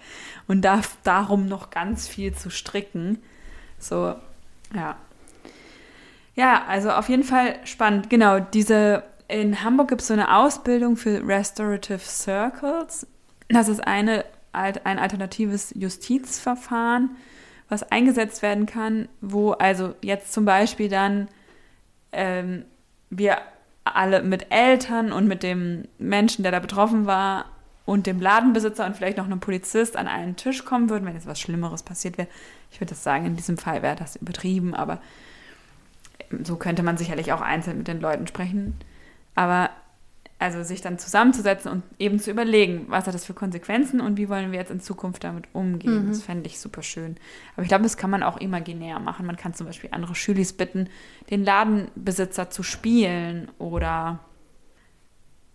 Und 0.47 0.63
da, 0.63 0.81
darum 1.05 1.47
noch 1.47 1.71
ganz 1.71 2.09
viel 2.09 2.35
zu 2.35 2.51
stricken. 2.51 3.19
So, 3.79 4.15
ja. 4.75 4.97
Ja, 6.35 6.65
also 6.67 6.91
auf 6.91 7.09
jeden 7.09 7.25
Fall 7.25 7.57
spannend. 7.65 8.09
Genau, 8.09 8.41
diese 8.41 9.03
in 9.29 9.63
Hamburg 9.63 9.89
gibt 9.89 10.01
es 10.01 10.09
so 10.09 10.15
eine 10.15 10.35
Ausbildung 10.37 10.97
für 10.97 11.27
Restorative 11.27 11.99
Circles. 11.99 13.07
Das 13.49 13.69
ist 13.69 13.87
eine, 13.87 14.25
ein 14.53 14.99
alternatives 14.99 15.73
Justizverfahren, 15.77 17.11
was 17.69 17.85
eingesetzt 17.93 18.43
werden 18.43 18.67
kann, 18.67 19.09
wo 19.21 19.53
also 19.53 19.95
jetzt 20.03 20.33
zum 20.33 20.45
Beispiel 20.45 20.89
dann 20.89 21.29
ähm, 22.13 22.65
wir 23.11 23.39
alle 23.85 24.23
mit 24.23 24.47
Eltern 24.51 25.13
und 25.13 25.27
mit 25.27 25.43
dem 25.43 25.89
Menschen, 25.99 26.43
der 26.43 26.53
da 26.53 26.61
betroffen 26.61 27.07
war, 27.07 27.47
und 27.91 28.07
dem 28.07 28.21
Ladenbesitzer 28.21 28.87
und 28.87 28.97
vielleicht 28.97 29.17
noch 29.17 29.25
einem 29.25 29.41
Polizist 29.41 29.97
an 29.97 30.07
einen 30.07 30.37
Tisch 30.37 30.65
kommen 30.65 30.91
würden, 30.91 31.05
wenn 31.07 31.15
jetzt 31.15 31.27
was 31.27 31.41
Schlimmeres 31.41 31.83
passiert 31.83 32.19
wäre. 32.19 32.29
Ich 32.71 32.81
würde 32.81 32.91
das 32.91 33.03
sagen, 33.03 33.27
in 33.27 33.35
diesem 33.35 33.59
Fall 33.59 33.83
wäre 33.83 33.97
das 33.97 34.15
übertrieben, 34.15 34.75
aber 34.75 35.01
so 36.45 36.55
könnte 36.55 36.85
man 36.85 36.97
sicherlich 36.97 37.33
auch 37.33 37.41
einzeln 37.41 37.79
mit 37.79 37.89
den 37.89 38.01
Leuten 38.01 38.29
sprechen. 38.29 38.79
Aber 39.35 39.71
also 40.41 40.63
sich 40.63 40.81
dann 40.81 40.99
zusammenzusetzen 40.99 41.71
und 41.71 41.83
eben 41.99 42.19
zu 42.19 42.31
überlegen, 42.31 42.87
was 42.89 43.07
hat 43.07 43.15
das 43.15 43.27
für 43.27 43.35
Konsequenzen 43.35 44.01
und 44.01 44.17
wie 44.17 44.31
wollen 44.31 44.53
wir 44.53 44.59
jetzt 44.59 44.71
in 44.71 44.81
Zukunft 44.81 45.23
damit 45.23 45.45
umgehen. 45.53 46.09
Das 46.09 46.23
fände 46.23 46.47
ich 46.47 46.59
super 46.59 46.83
schön. 46.83 47.17
Aber 47.55 47.63
ich 47.63 47.69
glaube, 47.69 47.83
das 47.83 47.99
kann 47.99 48.09
man 48.09 48.23
auch 48.23 48.39
imaginär 48.39 48.99
machen. 49.01 49.27
Man 49.27 49.37
kann 49.37 49.53
zum 49.53 49.67
Beispiel 49.67 49.91
andere 49.93 50.15
Schülis 50.15 50.55
bitten, 50.55 50.89
den 51.29 51.45
Ladenbesitzer 51.45 52.49
zu 52.49 52.63
spielen 52.63 53.51
oder 53.59 54.21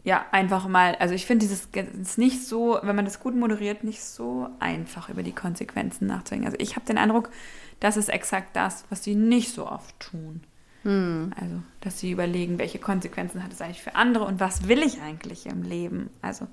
ja, 0.04 0.24
einfach 0.32 0.68
mal, 0.68 0.96
also 0.98 1.16
ich 1.16 1.26
finde 1.26 1.48
dieses 1.48 1.68
es 1.74 2.10
ist 2.10 2.18
nicht 2.20 2.46
so, 2.46 2.78
wenn 2.84 2.96
man 2.96 3.06
das 3.06 3.20
gut 3.20 3.36
moderiert, 3.36 3.84
nicht 3.84 4.04
so 4.04 4.48
einfach 4.60 5.10
über 5.10 5.24
die 5.24 5.32
Konsequenzen 5.32 6.06
nachzudenken. 6.06 6.46
Also 6.46 6.60
ich 6.60 6.76
habe 6.76 6.86
den 6.86 7.00
Eindruck, 7.00 7.32
das 7.80 7.98
ist 7.98 8.10
exakt 8.10 8.56
das, 8.56 8.86
was 8.92 9.04
sie 9.04 9.16
nicht 9.16 9.52
so 9.52 9.68
oft 9.68 10.00
tun. 10.00 10.42
Also, 10.86 11.62
dass 11.82 12.00
sie 12.00 12.12
überlegen, 12.12 12.60
welche 12.60 12.80
Konsequenzen 12.80 13.44
hat 13.44 13.52
es 13.52 13.62
eigentlich 13.62 13.82
für 13.82 13.96
andere 13.96 14.26
und 14.26 14.40
was 14.40 14.68
will 14.68 14.84
ich 14.84 15.02
eigentlich 15.02 15.48
im 15.48 15.64
Leben. 15.64 16.10
Also, 16.22 16.48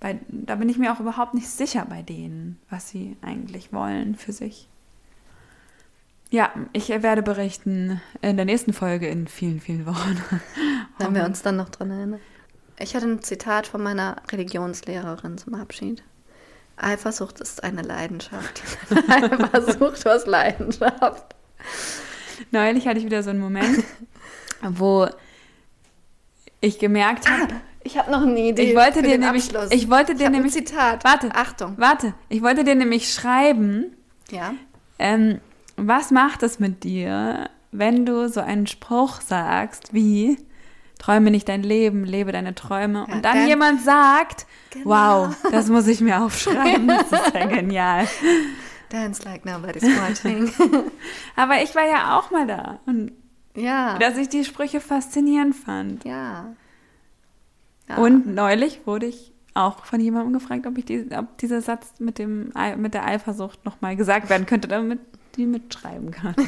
bei, 0.00 0.18
da 0.28 0.56
bin 0.56 0.68
ich 0.68 0.78
mir 0.78 0.92
auch 0.92 1.00
überhaupt 1.00 1.34
nicht 1.34 1.48
sicher 1.48 1.86
bei 1.88 2.02
denen, 2.02 2.58
was 2.70 2.88
sie 2.88 3.16
eigentlich 3.22 3.72
wollen 3.72 4.16
für 4.16 4.32
sich. 4.32 4.68
Ja, 6.30 6.50
ich 6.72 6.88
werde 6.88 7.22
berichten 7.22 8.00
in 8.20 8.36
der 8.36 8.46
nächsten 8.46 8.72
Folge 8.72 9.06
in 9.06 9.28
vielen, 9.28 9.60
vielen 9.60 9.86
Wochen. 9.86 10.20
Wenn 10.98 11.14
wir 11.14 11.24
uns 11.24 11.42
dann 11.42 11.56
noch 11.56 11.68
dran 11.68 11.90
erinnern. 11.90 12.20
Ich 12.78 12.96
hatte 12.96 13.06
ein 13.06 13.22
Zitat 13.22 13.66
von 13.66 13.82
meiner 13.82 14.16
Religionslehrerin 14.32 15.38
zum 15.38 15.54
Abschied. 15.54 16.02
Eifersucht 16.76 17.40
ist 17.40 17.62
eine 17.62 17.82
Leidenschaft. 17.82 18.62
Eifersucht 19.08 20.04
was 20.04 20.26
Leidenschaft. 20.26 21.36
Neulich 22.50 22.86
hatte 22.86 22.98
ich 22.98 23.04
wieder 23.04 23.22
so 23.22 23.30
einen 23.30 23.40
Moment, 23.40 23.82
wo 24.62 25.08
ich 26.60 26.78
gemerkt 26.78 27.28
habe, 27.28 27.54
Ich 27.84 27.98
habe 27.98 28.10
noch 28.12 28.22
eine 28.22 28.38
Idee. 28.38 28.62
Ich 28.70 28.76
wollte 28.76 29.02
dir 29.02 29.10
den 29.10 29.20
nämlich- 29.20 29.44
Abschluss. 29.54 29.70
ich 29.72 29.90
wollte 29.90 30.14
dir 30.14 30.26
hab 30.26 30.32
nämlich- 30.32 30.52
Zitat. 30.52 31.02
Warte. 31.04 31.30
Achtung. 31.34 31.74
warte, 31.78 32.14
ich 32.28 32.40
wollte 32.42 32.62
dir 32.64 32.74
nämlich 32.76 33.12
schreiben, 33.12 33.96
Ja. 34.30 34.54
ähm, 34.98 35.40
was 35.76 36.10
macht 36.12 36.42
es 36.44 36.60
mit 36.60 36.84
dir, 36.84 37.50
wenn 37.72 38.06
du 38.06 38.28
so 38.28 38.40
einen 38.40 38.66
Spruch 38.66 39.20
sagst 39.20 39.92
wie 39.94 40.38
träume 40.98 41.32
nicht 41.32 41.48
dein 41.48 41.64
Leben, 41.64 42.04
lebe 42.04 42.30
deine 42.30 42.54
Träume 42.54 43.06
Ja, 43.08 43.14
und 43.14 43.24
dann 43.24 43.38
dann- 43.38 43.48
jemand 43.48 43.82
sagt, 43.82 44.46
Genau. 44.70 44.90
wow, 44.90 45.36
das 45.50 45.68
muss 45.68 45.88
ich 45.88 46.00
mir 46.00 46.22
aufschreiben, 46.24 46.86
das 46.86 47.10
ist 47.10 47.34
ja 47.34 47.46
genial. 47.46 48.06
Dance 48.92 49.24
like 49.24 49.44
nobody's 49.44 49.82
watching. 49.82 50.52
Aber 51.36 51.62
ich 51.62 51.74
war 51.74 51.86
ja 51.86 52.18
auch 52.18 52.30
mal 52.30 52.46
da 52.46 52.80
und 52.86 53.12
ja. 53.54 53.98
dass 53.98 54.16
ich 54.16 54.28
die 54.28 54.44
Sprüche 54.44 54.80
faszinierend 54.80 55.54
fand. 55.54 56.04
ja. 56.04 56.54
ja. 57.88 57.96
Und 57.96 58.26
neulich 58.26 58.86
wurde 58.86 59.06
ich 59.06 59.32
auch 59.54 59.84
von 59.84 60.00
jemandem 60.00 60.32
gefragt, 60.32 60.66
ob, 60.66 60.78
ich 60.78 60.84
die, 60.84 61.06
ob 61.14 61.36
dieser 61.38 61.60
Satz 61.60 61.94
mit, 61.98 62.18
dem, 62.18 62.52
mit 62.76 62.94
der 62.94 63.06
Eifersucht 63.06 63.64
nochmal 63.64 63.96
gesagt 63.96 64.30
werden 64.30 64.46
könnte, 64.46 64.68
damit 64.68 65.00
die 65.36 65.46
mitschreiben 65.46 66.10
kann. 66.10 66.34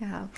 Ja, 0.00 0.28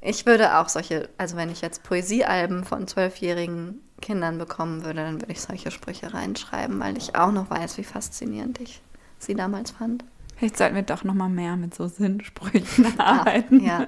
ich 0.00 0.26
würde 0.26 0.58
auch 0.58 0.68
solche, 0.68 1.08
also 1.18 1.36
wenn 1.36 1.50
ich 1.50 1.60
jetzt 1.60 1.82
Poesiealben 1.82 2.64
von 2.64 2.88
zwölfjährigen 2.88 3.80
Kindern 4.02 4.36
bekommen 4.36 4.84
würde, 4.84 5.02
dann 5.02 5.20
würde 5.22 5.32
ich 5.32 5.40
solche 5.40 5.70
Sprüche 5.70 6.12
reinschreiben, 6.12 6.78
weil 6.78 6.98
ich 6.98 7.16
auch 7.16 7.32
noch 7.32 7.48
weiß, 7.48 7.78
wie 7.78 7.84
faszinierend 7.84 8.60
ich 8.60 8.82
sie 9.18 9.34
damals 9.34 9.70
fand. 9.70 10.04
Vielleicht 10.36 10.58
sollten 10.58 10.74
wir 10.74 10.82
doch 10.82 11.04
nochmal 11.04 11.30
mehr 11.30 11.56
mit 11.56 11.74
so 11.74 11.86
Sinnsprüchen 11.86 12.98
arbeiten. 13.00 13.64
Ja. 13.64 13.86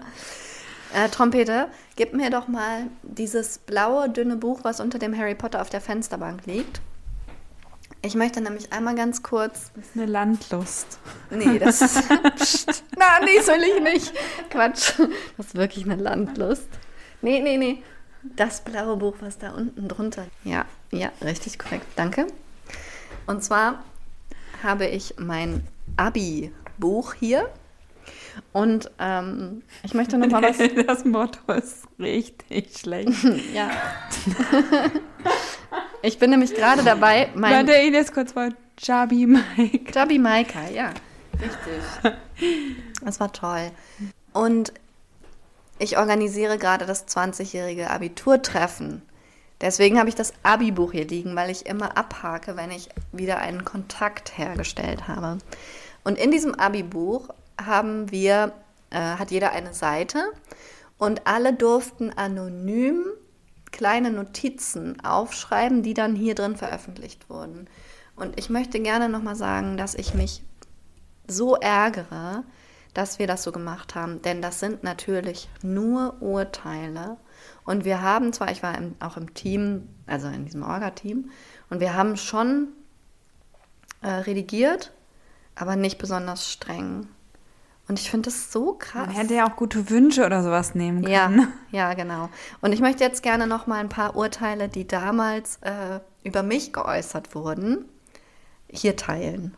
Äh, 0.94 1.08
Trompete, 1.08 1.68
gib 1.96 2.14
mir 2.14 2.30
doch 2.30 2.46
mal 2.48 2.86
dieses 3.02 3.58
blaue, 3.58 4.08
dünne 4.08 4.36
Buch, 4.36 4.60
was 4.62 4.80
unter 4.80 4.98
dem 4.98 5.16
Harry 5.18 5.34
Potter 5.34 5.60
auf 5.60 5.68
der 5.68 5.80
Fensterbank 5.80 6.46
liegt. 6.46 6.80
Ich 8.02 8.14
möchte 8.14 8.40
nämlich 8.40 8.72
einmal 8.72 8.94
ganz 8.94 9.22
kurz 9.22 9.72
Das 9.74 9.86
ist 9.86 9.96
eine 9.96 10.06
Landlust. 10.06 10.98
Nee, 11.30 11.58
das 11.58 11.80
ist. 11.82 12.08
Psst. 12.36 12.84
Nein, 12.96 13.24
nee, 13.24 13.40
soll 13.40 13.60
ich 13.62 13.82
nicht. 13.82 14.12
Quatsch. 14.50 14.92
Das 15.36 15.46
ist 15.46 15.54
wirklich 15.54 15.84
eine 15.86 15.96
Landlust. 15.96 16.68
Nee, 17.22 17.40
nee, 17.40 17.56
nee. 17.56 17.82
Das 18.36 18.62
blaue 18.62 18.96
Buch, 18.96 19.16
was 19.20 19.38
da 19.38 19.50
unten 19.52 19.88
drunter. 19.88 20.26
Ja, 20.44 20.64
ja, 20.90 21.10
richtig 21.22 21.58
korrekt. 21.58 21.86
Danke. 21.96 22.26
Und 23.26 23.44
zwar 23.44 23.84
habe 24.62 24.86
ich 24.86 25.14
mein 25.18 25.66
Abi-Buch 25.96 27.14
hier. 27.14 27.48
Und 28.52 28.90
ähm, 28.98 29.62
ich 29.82 29.94
möchte 29.94 30.18
noch 30.18 30.28
mal 30.28 30.42
was. 30.58 30.58
Das 30.86 31.04
Motto 31.04 31.52
ist 31.52 31.86
richtig 31.98 32.76
schlecht. 32.76 33.12
ja. 33.54 33.70
Ich 36.02 36.18
bin 36.18 36.30
nämlich 36.30 36.54
gerade 36.54 36.82
dabei, 36.82 37.30
mein. 37.34 37.66
Warte, 37.66 37.80
Ines 37.80 38.12
kurz 38.12 38.32
vor 38.32 38.48
Jabi 38.78 39.26
Mike. 39.26 39.92
Jabi 39.94 40.18
Maika, 40.18 40.68
ja. 40.68 40.92
Richtig. 41.34 42.12
Das 43.04 43.20
war 43.20 43.32
toll. 43.32 43.70
Und 44.32 44.72
ich 45.78 45.98
organisiere 45.98 46.58
gerade 46.58 46.86
das 46.86 47.06
20-jährige 47.08 47.90
Abiturtreffen. 47.90 49.02
Deswegen 49.60 49.98
habe 49.98 50.08
ich 50.08 50.14
das 50.14 50.32
Abi-Buch 50.42 50.92
hier 50.92 51.06
liegen, 51.06 51.36
weil 51.36 51.50
ich 51.50 51.66
immer 51.66 51.96
abhake, 51.96 52.56
wenn 52.56 52.70
ich 52.70 52.88
wieder 53.12 53.38
einen 53.38 53.64
Kontakt 53.64 54.36
hergestellt 54.36 55.08
habe. 55.08 55.38
Und 56.02 56.18
in 56.18 56.30
diesem 56.30 56.54
Abi-Buch 56.54 57.28
haben 57.60 58.10
wir, 58.10 58.52
äh, 58.90 58.98
hat 58.98 59.30
jeder 59.30 59.52
eine 59.52 59.72
Seite 59.72 60.24
und 60.98 61.26
alle 61.26 61.54
durften 61.54 62.10
anonym 62.10 63.04
kleine 63.72 64.10
Notizen 64.10 65.00
aufschreiben, 65.04 65.82
die 65.82 65.94
dann 65.94 66.14
hier 66.14 66.34
drin 66.34 66.56
veröffentlicht 66.56 67.28
wurden. 67.28 67.68
Und 68.16 68.38
ich 68.38 68.50
möchte 68.50 68.78
gerne 68.80 69.08
nochmal 69.08 69.34
sagen, 69.34 69.76
dass 69.76 69.94
ich 69.94 70.14
mich 70.14 70.42
so 71.26 71.56
ärgere, 71.56 72.44
dass 72.94 73.18
wir 73.18 73.26
das 73.26 73.42
so 73.42 73.52
gemacht 73.52 73.94
haben, 73.94 74.22
denn 74.22 74.40
das 74.40 74.60
sind 74.60 74.82
natürlich 74.84 75.48
nur 75.62 76.22
Urteile. 76.22 77.16
Und 77.64 77.84
wir 77.84 78.02
haben 78.02 78.32
zwar, 78.32 78.50
ich 78.50 78.62
war 78.62 78.76
im, 78.78 78.94
auch 79.00 79.16
im 79.16 79.34
Team, 79.34 79.88
also 80.06 80.28
in 80.28 80.44
diesem 80.44 80.62
Orga-Team, 80.62 81.30
und 81.70 81.80
wir 81.80 81.94
haben 81.94 82.16
schon 82.16 82.68
äh, 84.00 84.08
redigiert, 84.08 84.92
aber 85.54 85.76
nicht 85.76 85.98
besonders 85.98 86.50
streng. 86.50 87.08
Und 87.86 87.98
ich 87.98 88.10
finde 88.10 88.30
das 88.30 88.50
so 88.50 88.74
krass. 88.74 89.08
Man 89.08 89.16
hätte 89.16 89.34
ja 89.34 89.46
auch 89.46 89.56
gute 89.56 89.90
Wünsche 89.90 90.24
oder 90.24 90.42
sowas 90.42 90.74
nehmen 90.74 91.02
können. 91.02 91.12
Ja, 91.12 91.48
ja, 91.70 91.94
genau. 91.94 92.30
Und 92.62 92.72
ich 92.72 92.80
möchte 92.80 93.04
jetzt 93.04 93.22
gerne 93.22 93.46
noch 93.46 93.66
mal 93.66 93.80
ein 93.80 93.90
paar 93.90 94.16
Urteile, 94.16 94.68
die 94.68 94.86
damals 94.86 95.58
äh, 95.62 96.00
über 96.22 96.42
mich 96.42 96.72
geäußert 96.72 97.34
wurden, 97.34 97.84
hier 98.70 98.96
teilen. 98.96 99.54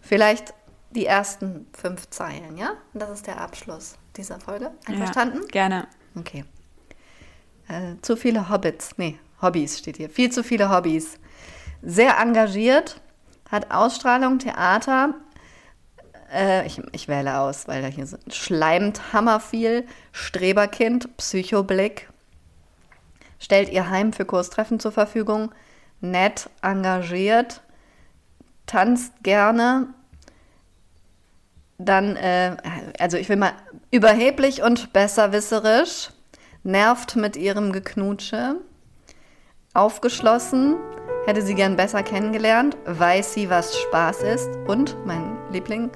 Vielleicht 0.00 0.54
die 0.90 1.06
ersten 1.06 1.66
fünf 1.72 2.10
Zeilen, 2.10 2.56
ja? 2.56 2.72
Und 2.92 3.00
das 3.00 3.10
ist 3.10 3.26
der 3.26 3.40
Abschluss 3.40 3.96
dieser 4.16 4.40
Folge. 4.40 4.72
Einverstanden? 4.86 5.40
Ja, 5.42 5.48
gerne. 5.48 5.88
Okay. 6.16 6.44
Äh, 7.68 7.94
zu 8.02 8.16
viele 8.16 8.48
Hobbits. 8.48 8.98
Nee, 8.98 9.18
Hobbys 9.40 9.78
steht 9.78 9.96
hier. 9.96 10.10
Viel 10.10 10.30
zu 10.32 10.42
viele 10.42 10.70
Hobbys. 10.70 11.18
Sehr 11.82 12.18
engagiert, 12.18 13.00
hat 13.50 13.70
Ausstrahlung, 13.70 14.38
Theater. 14.38 15.14
Äh, 16.32 16.66
ich, 16.66 16.80
ich 16.92 17.08
wähle 17.08 17.38
aus, 17.38 17.68
weil 17.68 17.82
da 17.82 17.88
hier 17.88 18.06
so 18.06 18.16
schleimt 18.28 19.12
hammer 19.12 19.40
viel. 19.40 19.86
Streberkind, 20.12 21.16
Psychoblick. 21.16 22.08
Stellt 23.38 23.70
ihr 23.70 23.88
Heim 23.88 24.12
für 24.12 24.24
Kurstreffen 24.24 24.80
zur 24.80 24.92
Verfügung. 24.92 25.52
Nett, 26.00 26.50
engagiert. 26.60 27.62
Tanzt 28.66 29.12
gerne. 29.22 29.94
Dann, 31.80 32.16
äh, 32.16 32.56
also 32.98 33.16
ich 33.16 33.28
will 33.28 33.36
mal 33.36 33.52
überheblich 33.90 34.62
und 34.62 34.92
besserwisserisch. 34.92 36.10
Nervt 36.62 37.16
mit 37.16 37.36
ihrem 37.36 37.72
Geknutsche. 37.72 38.56
Aufgeschlossen, 39.72 40.76
hätte 41.26 41.42
sie 41.42 41.54
gern 41.54 41.76
besser 41.76 42.02
kennengelernt, 42.02 42.76
weiß 42.86 43.34
sie, 43.34 43.48
was 43.48 43.78
Spaß 43.78 44.22
ist. 44.24 44.50
Und, 44.66 44.96
mein 45.06 45.38
Liebling, 45.52 45.90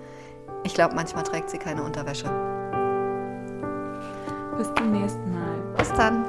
ich 0.62 0.74
glaube, 0.74 0.94
manchmal 0.94 1.24
trägt 1.24 1.50
sie 1.50 1.58
keine 1.58 1.82
Unterwäsche. 1.82 2.30
Bis 4.56 4.72
zum 4.74 4.92
nächsten 4.92 5.32
Mal. 5.32 5.74
Bis 5.76 5.92
dann. 5.92 6.24